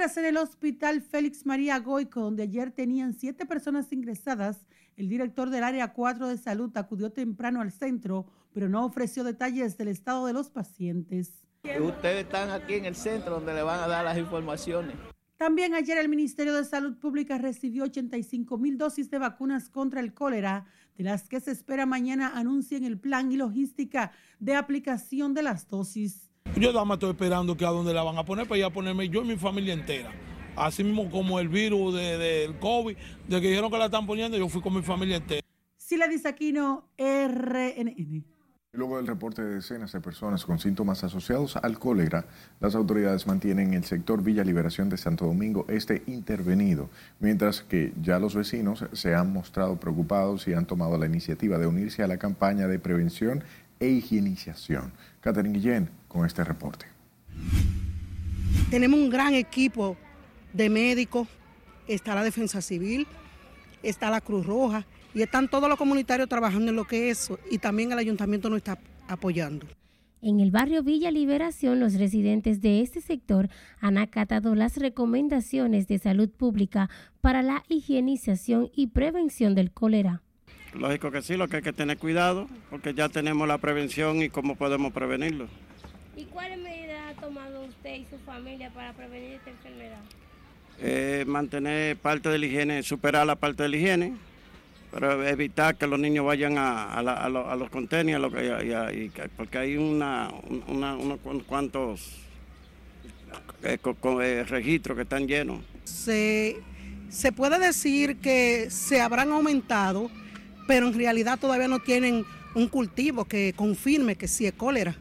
[0.02, 4.66] Mientras en el hospital Félix María Goico, donde ayer tenían siete personas ingresadas,
[4.98, 9.78] el director del área 4 de salud acudió temprano al centro, pero no ofreció detalles
[9.78, 11.46] del estado de los pacientes.
[11.80, 14.96] Ustedes están aquí en el centro donde le van a dar las informaciones.
[15.38, 20.16] También ayer el Ministerio de Salud Pública recibió 85 mil dosis de vacunas contra el
[20.16, 20.66] cólera,
[20.98, 25.68] de las que se espera mañana anuncien el plan y logística de aplicación de las
[25.68, 26.31] dosis.
[26.62, 28.70] Yo nada más estoy esperando que a dónde la van a poner para ir a
[28.70, 30.12] ponerme yo y mi familia entera.
[30.56, 32.96] Así mismo como el virus del de, COVID,
[33.28, 35.42] de que dijeron que la están poniendo, yo fui con mi familia entera.
[35.76, 38.24] Sila Disaquino, RNN.
[38.74, 42.28] Luego del reporte de decenas de personas con síntomas asociados al cólera,
[42.60, 46.90] las autoridades mantienen el sector Villa Liberación de Santo Domingo Este intervenido,
[47.20, 51.66] mientras que ya los vecinos se han mostrado preocupados y han tomado la iniciativa de
[51.66, 53.44] unirse a la campaña de prevención
[53.80, 54.94] e higienización.
[55.22, 56.86] Catherine Guillén con este reporte.
[58.70, 59.96] Tenemos un gran equipo
[60.52, 61.28] de médicos,
[61.88, 63.08] está la Defensa Civil,
[63.82, 67.40] está la Cruz Roja y están todos los comunitarios trabajando en lo que es eso
[67.50, 69.66] y también el ayuntamiento nos está apoyando.
[70.22, 73.50] En el barrio Villa Liberación, los residentes de este sector
[73.80, 76.90] han acatado las recomendaciones de salud pública
[77.22, 80.22] para la higienización y prevención del cólera.
[80.74, 84.30] Lógico que sí, lo que hay que tener cuidado, porque ya tenemos la prevención y
[84.30, 85.48] cómo podemos prevenirlo.
[86.16, 90.00] ¿Y cuáles medidas ha tomado usted y su familia para prevenir esta enfermedad?
[90.80, 94.14] Eh, mantener parte de la higiene, superar la parte de la higiene,
[94.92, 99.58] pero evitar que los niños vayan a, a, la, a, lo, a los contenedores, porque
[99.58, 100.30] hay una,
[100.68, 102.18] una, unos cuantos
[103.64, 105.60] eh, con, con, eh, registros que están llenos.
[105.86, 106.58] Se,
[107.10, 110.10] se puede decir que se habrán aumentado,
[110.68, 114.96] pero en realidad todavía no tienen un cultivo que confirme que sí es cólera,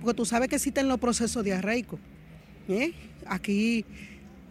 [0.00, 2.00] porque tú sabes que existen los procesos diarreicos.
[2.68, 2.92] ¿eh?
[3.26, 3.84] Aquí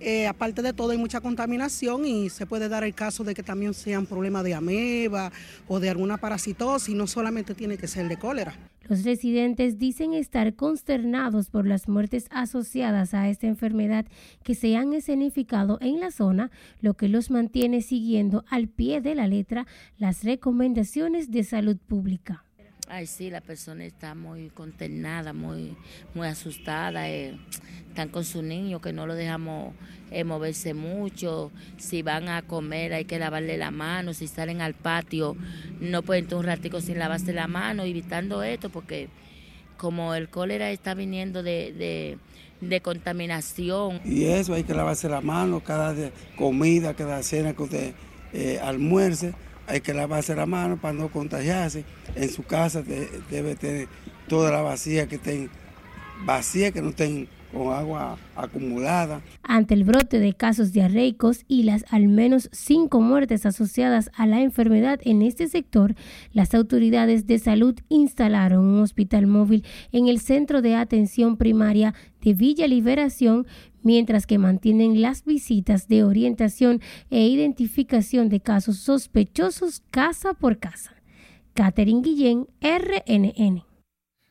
[0.06, 3.41] eh, aparte de todo hay mucha contaminación y se puede dar el caso de que
[3.41, 5.32] también sean problemas de ameba
[5.70, 8.54] o de alguna parasitosis, no solamente tiene que ser de cólera.
[8.89, 14.06] Los residentes dicen estar consternados por las muertes asociadas a esta enfermedad
[14.44, 19.16] que se han escenificado en la zona, lo que los mantiene siguiendo al pie de
[19.16, 19.68] la letra
[19.98, 22.44] las recomendaciones de salud pública.
[22.96, 25.76] Ay, sí, la persona está muy consternada, muy,
[26.14, 27.10] muy asustada.
[27.10, 27.36] eh,
[27.89, 29.74] están con su niño que no lo dejamos
[30.12, 31.52] eh, moverse mucho.
[31.78, 34.14] Si van a comer hay que lavarle la mano.
[34.14, 35.36] Si salen al patio
[35.80, 39.10] no pueden estar un ratico sin lavarse la mano, evitando esto porque
[39.76, 42.20] como el cólera está viniendo de, de,
[42.62, 44.02] de contaminación.
[44.06, 45.96] Y eso hay que lavarse la mano cada
[46.38, 47.94] comida, cada cena que usted
[48.34, 48.60] eh,
[49.68, 51.86] hay que lavarse la mano para no contagiarse.
[52.16, 53.88] En su casa de- debe tener
[54.28, 55.49] toda la vacía que estén
[56.26, 59.22] vacía, que no estén con agua acumulada.
[59.43, 64.41] Ante el brote de casos diarreicos y las al menos cinco muertes asociadas a la
[64.41, 65.93] enfermedad en este sector,
[66.32, 71.93] las autoridades de salud instalaron un hospital móvil en el centro de atención primaria
[72.24, 73.45] de Villa Liberación,
[73.84, 80.96] mientras que mantienen las visitas de orientación e identificación de casos sospechosos casa por casa.
[81.54, 83.64] Catherine Guillén, RNN.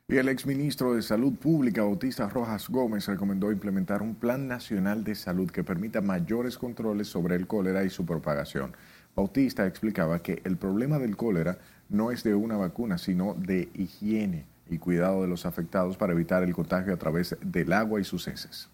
[0.09, 5.51] El exministro de Salud Pública, Bautista Rojas Gómez, recomendó implementar un plan nacional de salud
[5.51, 8.73] que permita mayores controles sobre el cólera y su propagación.
[9.15, 14.45] Bautista explicaba que el problema del cólera no es de una vacuna, sino de higiene
[14.69, 18.29] y cuidado de los afectados para evitar el contagio a través del agua y sus
[18.29, 18.69] heces.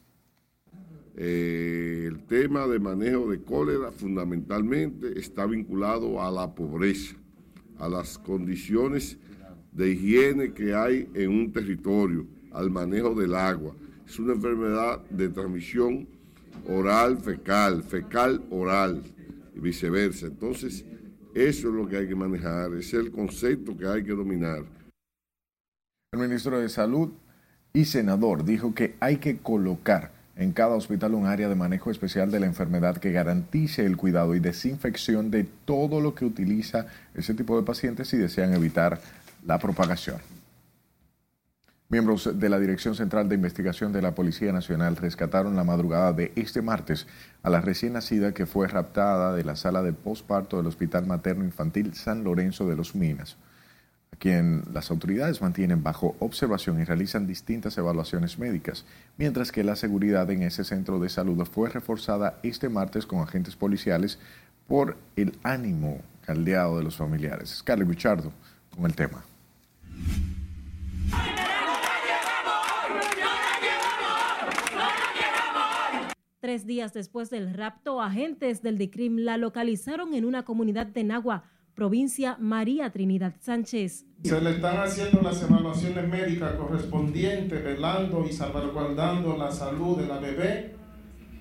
[1.21, 7.17] Eh, el tema de manejo de cólera fundamentalmente está vinculado a la pobreza,
[7.77, 9.19] a las condiciones
[9.73, 13.75] de higiene que hay en un territorio, al manejo del agua.
[14.07, 16.07] Es una enfermedad de transmisión
[16.69, 19.03] oral fecal, fecal oral
[19.57, 20.29] y viceversa.
[20.29, 20.85] Entonces,
[21.35, 24.65] eso es lo que hay que manejar, es el concepto que hay que dominar.
[26.13, 27.11] El ministro de Salud
[27.73, 32.31] y senador dijo que hay que colocar en cada hospital un área de manejo especial
[32.31, 37.35] de la enfermedad que garantice el cuidado y desinfección de todo lo que utiliza ese
[37.35, 39.01] tipo de pacientes si desean evitar
[39.45, 40.19] la propagación.
[41.89, 46.33] Miembros de la Dirección Central de Investigación de la Policía Nacional rescataron la madrugada de
[46.37, 47.07] este martes
[47.43, 51.45] a la recién nacida que fue raptada de la sala de posparto del Hospital Materno
[51.45, 53.37] Infantil San Lorenzo de los Minas
[54.19, 58.85] quien las autoridades mantienen bajo observación y realizan distintas evaluaciones médicas,
[59.17, 63.57] mientras que la seguridad en ese centro de salud fue reforzada este martes con agentes
[63.57, 64.19] policiales
[64.67, 67.51] por el ánimo caldeado de los familiares.
[67.51, 68.33] Scarlett Bichardo
[68.75, 69.25] con el tema.
[76.41, 81.45] Tres días después del rapto, agentes del DICRIM la localizaron en una comunidad de Nagua,
[81.83, 84.05] provincia María Trinidad Sánchez.
[84.25, 90.19] Se le están haciendo las evaluaciones médicas correspondientes, velando y salvaguardando la salud de la
[90.19, 90.75] bebé.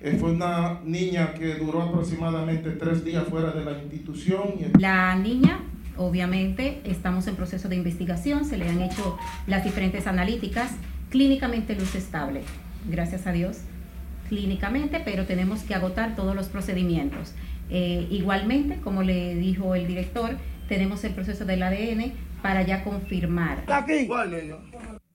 [0.00, 4.42] Eh, Fue una niña que duró aproximadamente tres días fuera de la institución.
[4.60, 5.58] y- La niña,
[5.96, 9.18] obviamente, estamos en proceso de investigación, se le han hecho
[9.48, 10.70] las diferentes analíticas,
[11.10, 12.42] clínicamente luz estable,
[12.88, 13.62] gracias a Dios,
[14.28, 17.32] clínicamente, pero tenemos que agotar todos los procedimientos.
[17.70, 20.36] Eh, igualmente, como le dijo el director,
[20.68, 22.12] tenemos el proceso del ADN
[22.42, 23.64] para ya confirmar.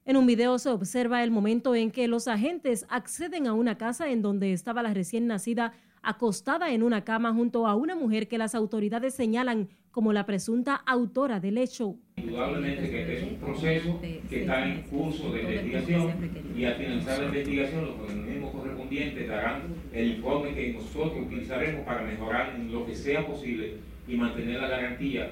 [0.06, 4.10] En un video se observa el momento en que los agentes acceden a una casa
[4.10, 8.38] en donde estaba la recién nacida acostada en una cama junto a una mujer que
[8.38, 11.96] las autoridades señalan como la presunta autora del hecho.
[12.18, 16.14] Indudablemente que este es un proceso que está en curso de investigación
[16.58, 19.62] y al finalizar la investigación los organismos correspondientes darán
[19.94, 23.76] el informe que nosotros utilizaremos para mejorar en lo que sea posible
[24.08, 25.32] y mantener la garantía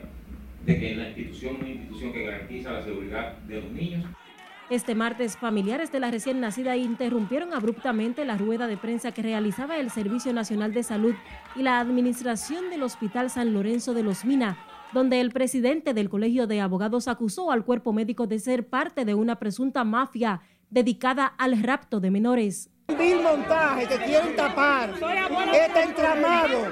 [0.64, 4.06] de que la institución es una institución que garantiza la seguridad de los niños.
[4.72, 9.78] Este martes, familiares de la recién nacida interrumpieron abruptamente la rueda de prensa que realizaba
[9.78, 11.14] el Servicio Nacional de Salud
[11.58, 14.58] y la administración del Hospital San Lorenzo de los Mina,
[14.94, 19.14] donde el presidente del Colegio de Abogados acusó al cuerpo médico de ser parte de
[19.14, 22.71] una presunta mafia dedicada al rapto de menores.
[22.98, 24.92] Vil montaje que quieren tapar
[25.54, 26.68] este entramado,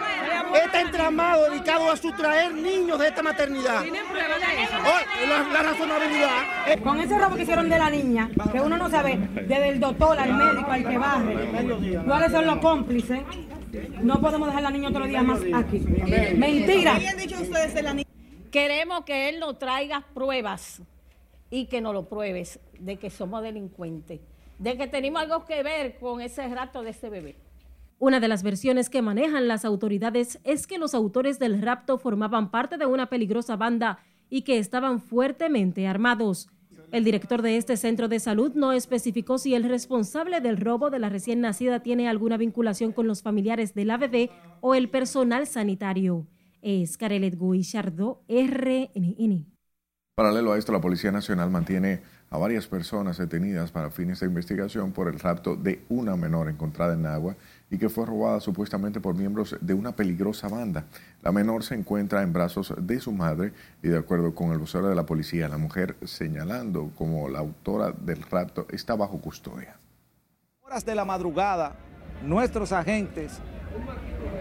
[0.63, 3.83] este entramado dedicado a sustraer niños de esta maternidad.
[3.83, 6.41] Oh, la, la razonabilidad.
[6.67, 9.79] Eh, Con ese robo que hicieron de la niña, que uno no sabe, desde el
[9.79, 13.21] doctor al médico, al que barre, cuáles son los cómplices,
[14.01, 15.79] no podemos dejar a la niña otro día más aquí.
[16.35, 16.99] Mentira.
[18.51, 20.81] Queremos que él nos traiga pruebas
[21.51, 24.19] y que nos lo pruebes de que somos delincuentes,
[24.59, 27.37] de que tenemos algo que ver con ese rapto de ese bebé.
[27.97, 32.51] Una de las versiones que manejan las autoridades es que los autores del rapto formaban
[32.51, 33.99] parte de una peligrosa banda
[34.29, 36.49] y que estaban fuertemente armados.
[36.91, 40.99] El director de este centro de salud no especificó si el responsable del robo de
[40.99, 44.31] la recién nacida tiene alguna vinculación con los familiares de la bebé
[44.61, 46.25] o el personal sanitario.
[46.61, 49.45] Es Carelet Guillardó, RNN.
[50.15, 52.01] Paralelo a esto, la Policía Nacional mantiene
[52.31, 56.93] a varias personas detenidas para fines de investigación por el rapto de una menor encontrada
[56.93, 57.35] en agua
[57.71, 60.85] y que fue robada supuestamente por miembros de una peligrosa banda.
[61.21, 64.87] La menor se encuentra en brazos de su madre y de acuerdo con el vocero
[64.87, 69.75] de la policía, la mujer señalando como la autora del rapto está bajo custodia.
[70.61, 71.75] Horas de la madrugada,
[72.23, 73.39] nuestros agentes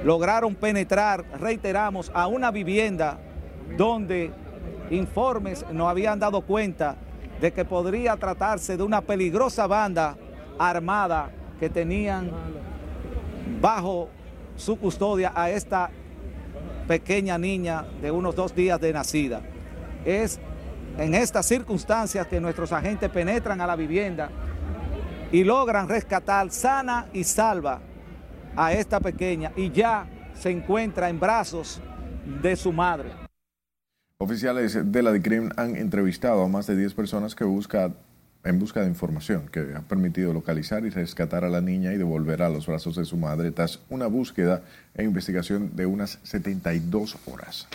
[0.05, 3.19] lograron penetrar, reiteramos, a una vivienda
[3.77, 4.31] donde
[4.91, 6.97] informes nos habían dado cuenta
[7.41, 10.17] de que podría tratarse de una peligrosa banda
[10.59, 11.31] armada
[11.61, 12.31] que tenían
[13.61, 14.09] bajo
[14.57, 15.91] su custodia a esta
[16.87, 19.43] pequeña niña de unos dos días de nacida.
[20.05, 20.41] Es
[20.99, 24.31] en estas circunstancias que nuestros agentes penetran a la vivienda
[25.31, 27.81] y logran rescatar sana y salva
[28.57, 31.81] a esta pequeña y ya se encuentra en brazos
[32.43, 33.28] de su madre.
[34.21, 37.95] Oficiales de la DICRIM han entrevistado a más de 10 personas que buscan
[38.43, 42.43] en busca de información que ha permitido localizar y rescatar a la niña y devolver
[42.43, 44.65] a los brazos de su madre tras una búsqueda
[44.97, 47.69] e investigación de unas 72 horas.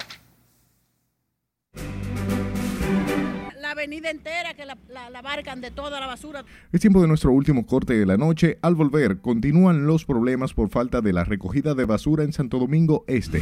[3.61, 6.43] La avenida entera que la, la, abarcan de toda la basura.
[6.73, 8.57] Es tiempo de nuestro último corte de la noche.
[8.61, 13.05] Al volver, continúan los problemas por falta de la recogida de basura en Santo Domingo
[13.07, 13.39] Este.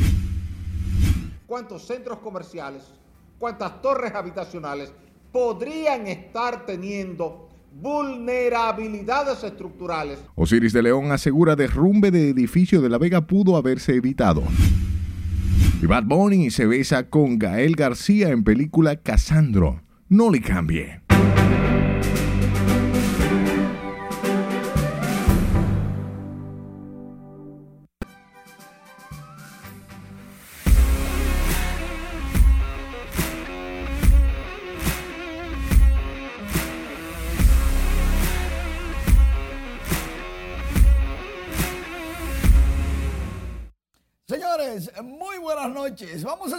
[1.52, 2.82] ¿Cuántos centros comerciales,
[3.38, 4.94] cuántas torres habitacionales
[5.34, 10.20] podrían estar teniendo vulnerabilidades estructurales.
[10.36, 14.44] Osiris de León asegura derrumbe de edificio de La Vega pudo haberse evitado.
[15.82, 19.82] Y Bad Bunny se besa con Gael García en película Casandro.
[20.08, 21.01] No le cambie.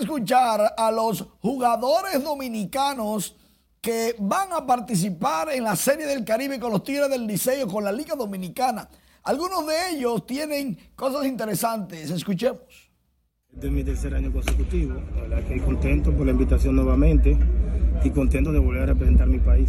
[0.03, 3.37] Escuchar a los jugadores dominicanos
[3.81, 7.83] que van a participar en la Serie del Caribe con los Tigres del Liceo, con
[7.83, 8.89] la Liga Dominicana.
[9.25, 12.11] Algunos de ellos tienen cosas interesantes.
[12.11, 12.61] Escuchemos.
[13.53, 14.95] Este es mi tercer año consecutivo.
[15.15, 17.37] La verdad que contento por la invitación nuevamente
[18.03, 19.69] y contento de volver a representar mi país.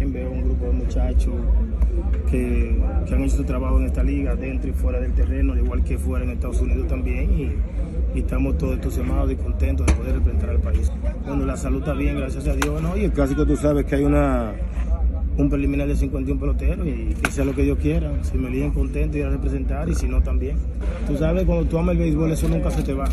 [0.00, 1.34] Veo un grupo de muchachos
[2.28, 5.84] que, han hecho su trabajo en esta liga, dentro y fuera del terreno, al igual
[5.84, 7.62] que fuera en Estados Unidos también.
[8.20, 10.92] Estamos todos entusiasmados y contentos de poder representar al país.
[11.26, 12.82] Bueno, la salud está bien, gracias a Dios.
[12.82, 12.96] ¿no?
[12.96, 14.52] Y el clásico tú sabes que hay una
[15.34, 18.12] un preliminar de 51 peloteros y que sea lo que Dios quiera.
[18.22, 20.58] Si me eligen contento ir a representar y si no también.
[21.06, 23.08] Tú sabes, cuando tú amas el béisbol eso nunca se te va.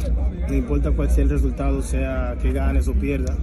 [0.47, 3.37] No importa cuál sea el resultado, sea que ganes o pierdas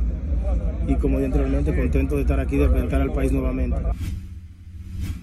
[0.89, 3.77] y como dije anteriormente, contento de estar aquí, de representar al país nuevamente.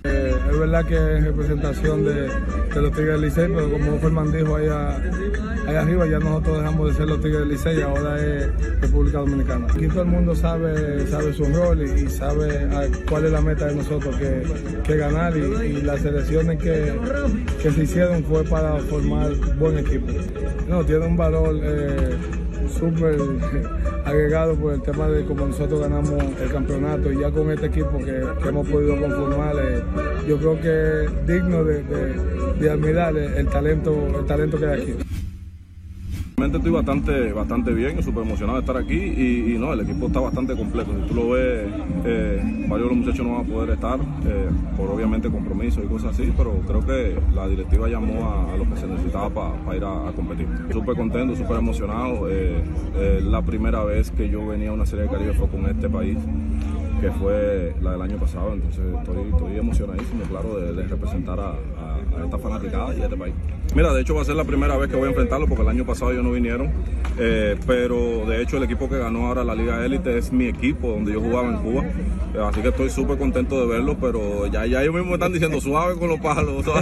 [0.04, 2.28] Eh, es verdad que es representación de,
[2.76, 4.98] los Tigres del Licey, pero como Ferman dijo allá,
[5.66, 9.68] allá arriba, ya nosotros dejamos de ser los Tigres del Licey, ahora es República Dominicana.
[9.70, 12.68] Aquí todo el mundo sabe, sabe su rol y, sabe
[13.10, 16.94] cuál es la meta de nosotros, que, ganar y, las elecciones que,
[17.62, 20.08] que, se hicieron fue para formar buen equipo.
[20.68, 22.18] No, tiene un valor eh,
[22.78, 23.18] súper
[24.06, 27.98] agregado por el tema de cómo nosotros ganamos el campeonato y ya con este equipo
[27.98, 29.84] que, hemos podido conformar, eh,
[30.28, 35.23] yo creo que es digno de, admirar el talento, el talento que hay aquí.
[36.36, 40.20] Realmente estoy bastante, bastante bien, súper emocionado de estar aquí y, no, el equipo está
[40.20, 40.92] bastante completo.
[40.92, 41.70] Si tú lo ves,
[42.06, 45.88] eh, varios de los muchachos no van a poder estar eh, por obviamente compromisos y
[45.88, 49.84] cosas así, pero creo que la directiva llamó a, lo que se necesitaba para ir
[49.84, 50.48] a, competir.
[50.72, 52.28] Súper contento, súper emocionado.
[52.28, 52.64] Eh,
[53.22, 56.18] la primera vez que yo venía a una serie de Caribe fue con este país
[57.04, 61.54] que fue la del año pasado, entonces estoy, estoy emocionadísimo, claro, de, representar a,
[62.24, 63.34] esta fanaticada y a este país.
[63.76, 65.70] Mira, de hecho va a ser la primera vez que voy a enfrentarlo porque el
[65.70, 66.72] año pasado ellos no vinieron,
[67.18, 70.90] eh, pero de hecho el equipo que ganó ahora la Liga Élite es mi equipo
[70.90, 71.84] donde yo jugaba en Cuba,
[72.48, 75.98] así que estoy súper contento de verlo, pero ya, ya ellos mismos están diciendo suave
[75.98, 76.66] con los palos.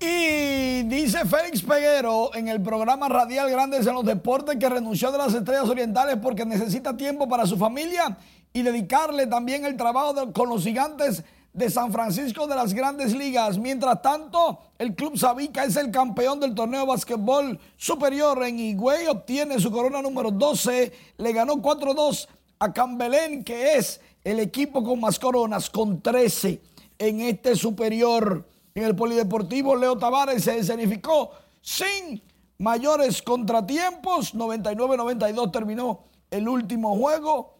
[0.00, 5.18] Y dice Félix Peguero en el programa Radial Grandes en los Deportes que renunció de
[5.18, 8.16] las Estrellas Orientales porque necesita tiempo para su familia
[8.52, 11.24] y dedicarle también el trabajo con los gigantes
[11.58, 13.58] de San Francisco de las grandes ligas.
[13.58, 19.08] Mientras tanto, el Club Sabica es el campeón del torneo de básquetbol superior en Higüey,
[19.08, 22.28] obtiene su corona número 12, le ganó 4-2
[22.60, 26.60] a Cambelén, que es el equipo con más coronas, con 13
[26.96, 28.46] en este superior.
[28.74, 32.22] En el Polideportivo, Leo Tavares se escenificó sin
[32.58, 34.32] mayores contratiempos.
[34.32, 37.57] 99-92 terminó el último juego.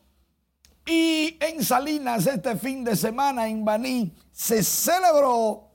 [0.89, 5.69] Y en Salinas, este fin de semana en Baní, se celebró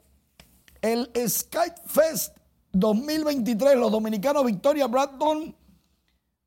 [0.82, 2.36] el Skype Fest
[2.72, 3.78] 2023.
[3.78, 5.56] Los dominicanos Victoria Bradton,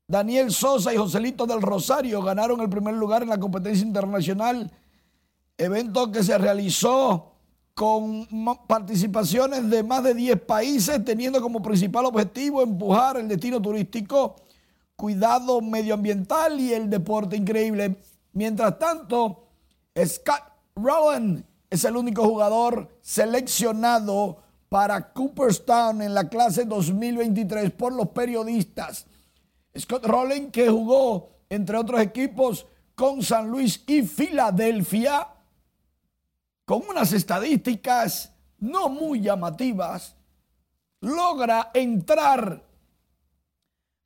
[0.05, 4.69] Daniel Sosa y Joselito del Rosario ganaron el primer lugar en la competencia internacional.
[5.57, 7.35] Evento que se realizó
[7.73, 8.27] con
[8.67, 14.35] participaciones de más de 10 países, teniendo como principal objetivo empujar el destino turístico,
[14.97, 17.95] cuidado medioambiental y el deporte increíble.
[18.37, 19.47] Mientras tanto,
[20.05, 20.43] Scott
[20.75, 29.07] Rowland es el único jugador seleccionado para Cooperstown en la clase 2023 por los periodistas.
[29.75, 35.29] Scott Rowland, que jugó, entre otros equipos, con San Luis y Filadelfia,
[36.63, 40.15] con unas estadísticas no muy llamativas,
[41.01, 42.63] logra entrar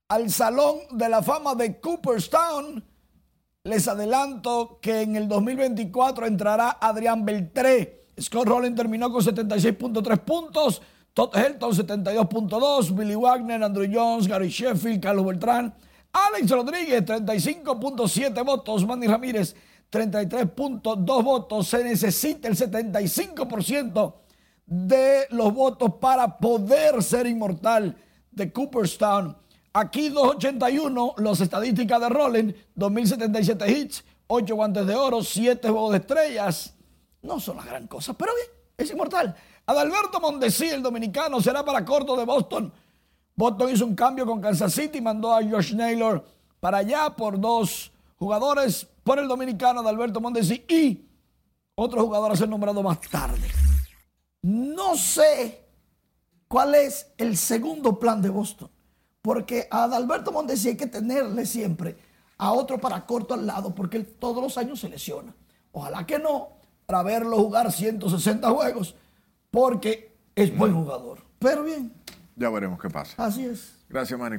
[0.07, 2.90] al Salón de la Fama de Cooperstown
[3.63, 8.05] les adelanto que en el 2024 entrará Adrián Beltré.
[8.19, 10.81] Scott Rowland terminó con 76.3 puntos.
[11.13, 12.95] Todd Helton 72.2.
[12.95, 15.73] Billy Wagner, Andrew Jones, Gary Sheffield, Carlos Beltrán.
[16.11, 18.85] Alex Rodríguez 35.7 votos.
[18.85, 19.55] Manny Ramírez
[19.91, 21.67] 33.2 votos.
[21.67, 24.13] Se necesita el 75%
[24.65, 27.95] de los votos para poder ser inmortal
[28.31, 29.37] de Cooperstown.
[29.73, 35.97] Aquí 281, las estadísticas de Rolling, 2077 hits, 8 guantes de oro, 7 juegos de
[35.99, 36.73] estrellas.
[37.21, 38.47] No son las gran cosa, pero bien,
[38.77, 39.33] es inmortal.
[39.65, 42.73] Adalberto Mondesi, el dominicano, será para corto de Boston.
[43.33, 46.25] Boston hizo un cambio con Kansas City, mandó a Josh Naylor
[46.59, 51.05] para allá por dos jugadores, por el dominicano Adalberto Mondesi y
[51.75, 53.49] otro jugador a ser nombrado más tarde.
[54.41, 55.65] No sé
[56.49, 58.69] cuál es el segundo plan de Boston.
[59.21, 61.97] Porque a Adalberto Mondesi hay que tenerle siempre
[62.37, 65.35] a otro para corto al lado, porque él todos los años se lesiona.
[65.71, 66.49] Ojalá que no,
[66.85, 68.95] para verlo jugar 160 juegos,
[69.51, 71.19] porque es buen jugador.
[71.39, 71.93] Pero bien.
[72.35, 73.23] Ya veremos qué pasa.
[73.23, 73.77] Así es.
[73.89, 74.37] Gracias, Manny.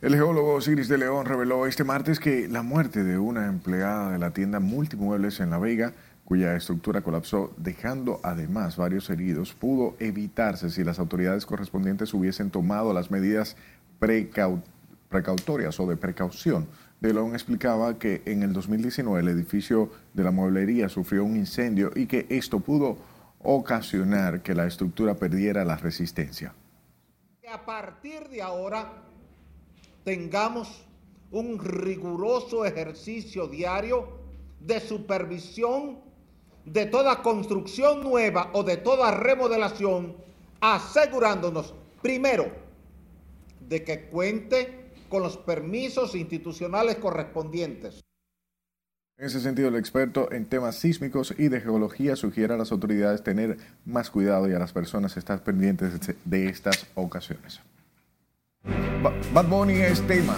[0.00, 4.18] El geólogo Siris de León reveló este martes que la muerte de una empleada de
[4.18, 5.92] la tienda Multimuebles en La Vega
[6.26, 12.92] cuya estructura colapsó, dejando además varios heridos, pudo evitarse si las autoridades correspondientes hubiesen tomado
[12.92, 13.56] las medidas
[14.00, 16.66] precautorias o de precaución.
[17.00, 21.92] De León explicaba que en el 2019 el edificio de la mueblería sufrió un incendio
[21.94, 22.98] y que esto pudo
[23.38, 26.52] ocasionar que la estructura perdiera la resistencia.
[27.48, 29.04] A partir de ahora
[30.02, 30.84] tengamos
[31.30, 34.18] un riguroso ejercicio diario
[34.58, 36.05] de supervisión
[36.66, 40.16] de toda construcción nueva o de toda remodelación,
[40.60, 42.50] asegurándonos, primero,
[43.60, 48.02] de que cuente con los permisos institucionales correspondientes.
[49.18, 53.22] En ese sentido, el experto en temas sísmicos y de geología sugiere a las autoridades
[53.22, 53.56] tener
[53.86, 57.60] más cuidado y a las personas estar pendientes de estas ocasiones.
[59.32, 60.36] Bad Bunny es tema.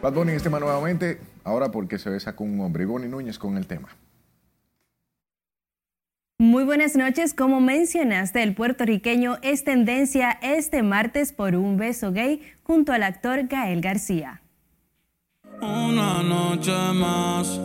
[0.00, 2.86] Bad Bunny es tema nuevamente, ahora porque se besa con un hombre.
[2.86, 3.88] Bonnie Núñez con el tema.
[6.40, 7.34] Muy buenas noches.
[7.34, 13.46] Como mencionaste, el puertorriqueño es tendencia este martes por un beso gay junto al actor
[13.46, 14.40] Gael García.
[15.60, 17.60] Una noche más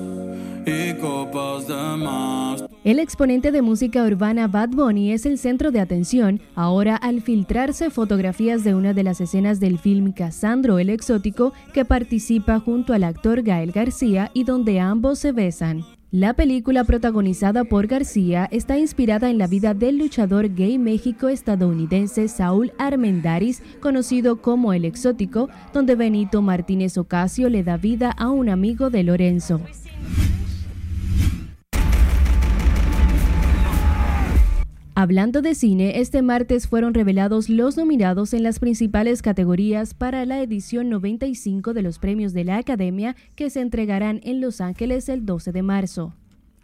[0.65, 2.65] y copas de más.
[2.83, 7.89] El exponente de música urbana Bad Bunny es el centro de atención ahora al filtrarse
[7.89, 13.05] fotografías de una de las escenas del film Casandro el Exótico que participa junto al
[13.05, 15.85] actor Gael García y donde ambos se besan.
[16.15, 22.71] La película protagonizada por García está inspirada en la vida del luchador gay México-estadounidense Saúl
[22.77, 28.89] Armendaris, conocido como El Exótico, donde Benito Martínez Ocasio le da vida a un amigo
[28.89, 29.59] de Lorenzo.
[34.97, 40.41] Hablando de cine, este martes fueron revelados los nominados en las principales categorías para la
[40.41, 45.25] edición 95 de los premios de la Academia que se entregarán en Los Ángeles el
[45.25, 46.13] 12 de marzo.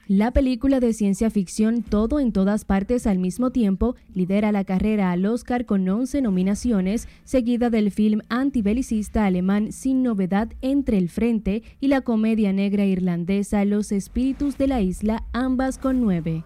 [0.08, 5.12] La película de ciencia ficción Todo en todas partes al mismo tiempo lidera la carrera
[5.12, 11.64] al Oscar con 11 nominaciones, seguida del film antibelicista alemán Sin novedad entre el frente
[11.82, 16.46] y la comedia negra irlandesa Los espíritus de la isla, ambas con 9.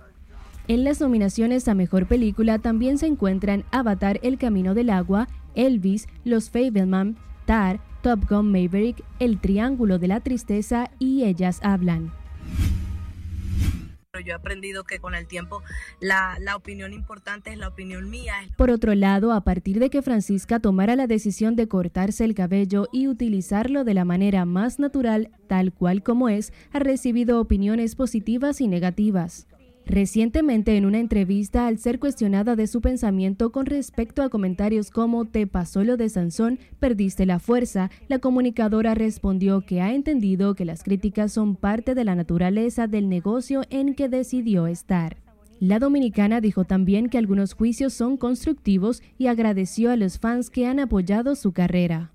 [0.68, 6.08] En las nominaciones a Mejor Película también se encuentran Avatar El Camino del Agua, Elvis,
[6.24, 12.12] Los Fableman, Tar, Top Gun Maverick, El Triángulo de la Tristeza y Ellas Hablan
[14.24, 15.62] yo he aprendido que con el tiempo
[16.00, 18.34] la, la, opinión importante es la opinión mía.
[18.58, 22.88] Por otro lado, a partir de que Francisca tomara la decisión de cortarse el cabello
[22.92, 28.62] y utilizarlo de la manera más natural, tal cual como es, ha recibido opiniones positivas
[28.62, 29.48] y negativas.
[29.86, 35.26] Recientemente, en una entrevista, al ser cuestionada de su pensamiento con respecto a comentarios como
[35.26, 40.66] te pasó lo de Sansón, perdiste la fuerza, la comunicadora respondió que ha entendido que
[40.66, 45.18] las críticas son parte de la naturaleza del negocio en que decidió estar.
[45.60, 50.66] La dominicana dijo también que algunos juicios son constructivos y agradeció a los fans que
[50.66, 52.12] han apoyado su carrera.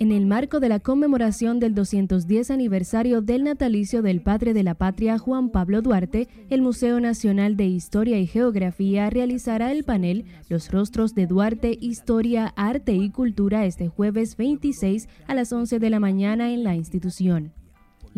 [0.00, 4.74] En el marco de la conmemoración del 210 aniversario del natalicio del padre de la
[4.74, 10.70] patria Juan Pablo Duarte, el Museo Nacional de Historia y Geografía realizará el panel Los
[10.70, 15.98] rostros de Duarte, Historia, Arte y Cultura este jueves 26 a las 11 de la
[15.98, 17.52] mañana en la institución.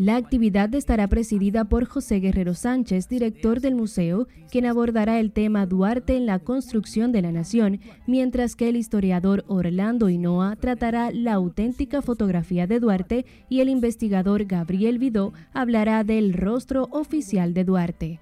[0.00, 5.66] La actividad estará presidida por José Guerrero Sánchez, director del museo, quien abordará el tema
[5.66, 11.34] Duarte en la construcción de la nación, mientras que el historiador Orlando Hinoa tratará la
[11.34, 18.20] auténtica fotografía de Duarte y el investigador Gabriel Vidó hablará del rostro oficial de Duarte.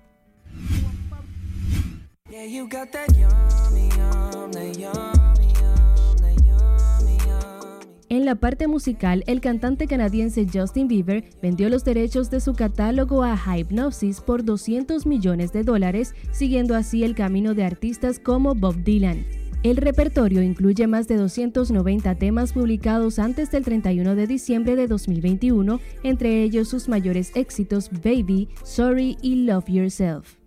[8.11, 13.23] En la parte musical, el cantante canadiense Justin Bieber vendió los derechos de su catálogo
[13.23, 18.83] a Hypnosis por 200 millones de dólares, siguiendo así el camino de artistas como Bob
[18.83, 19.27] Dylan.
[19.63, 25.79] El repertorio incluye más de 290 temas publicados antes del 31 de diciembre de 2021,
[26.03, 30.38] entre ellos sus mayores éxitos Baby, Sorry y Love Yourself.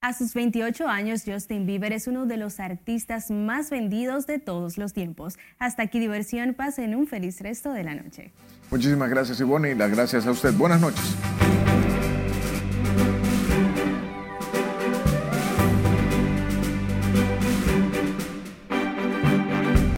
[0.00, 4.78] A sus 28 años, Justin Bieber es uno de los artistas más vendidos de todos
[4.78, 5.36] los tiempos.
[5.58, 8.30] Hasta aquí diversión, pasen un feliz resto de la noche.
[8.70, 10.54] Muchísimas gracias Ivonne y las gracias a usted.
[10.54, 11.16] Buenas noches.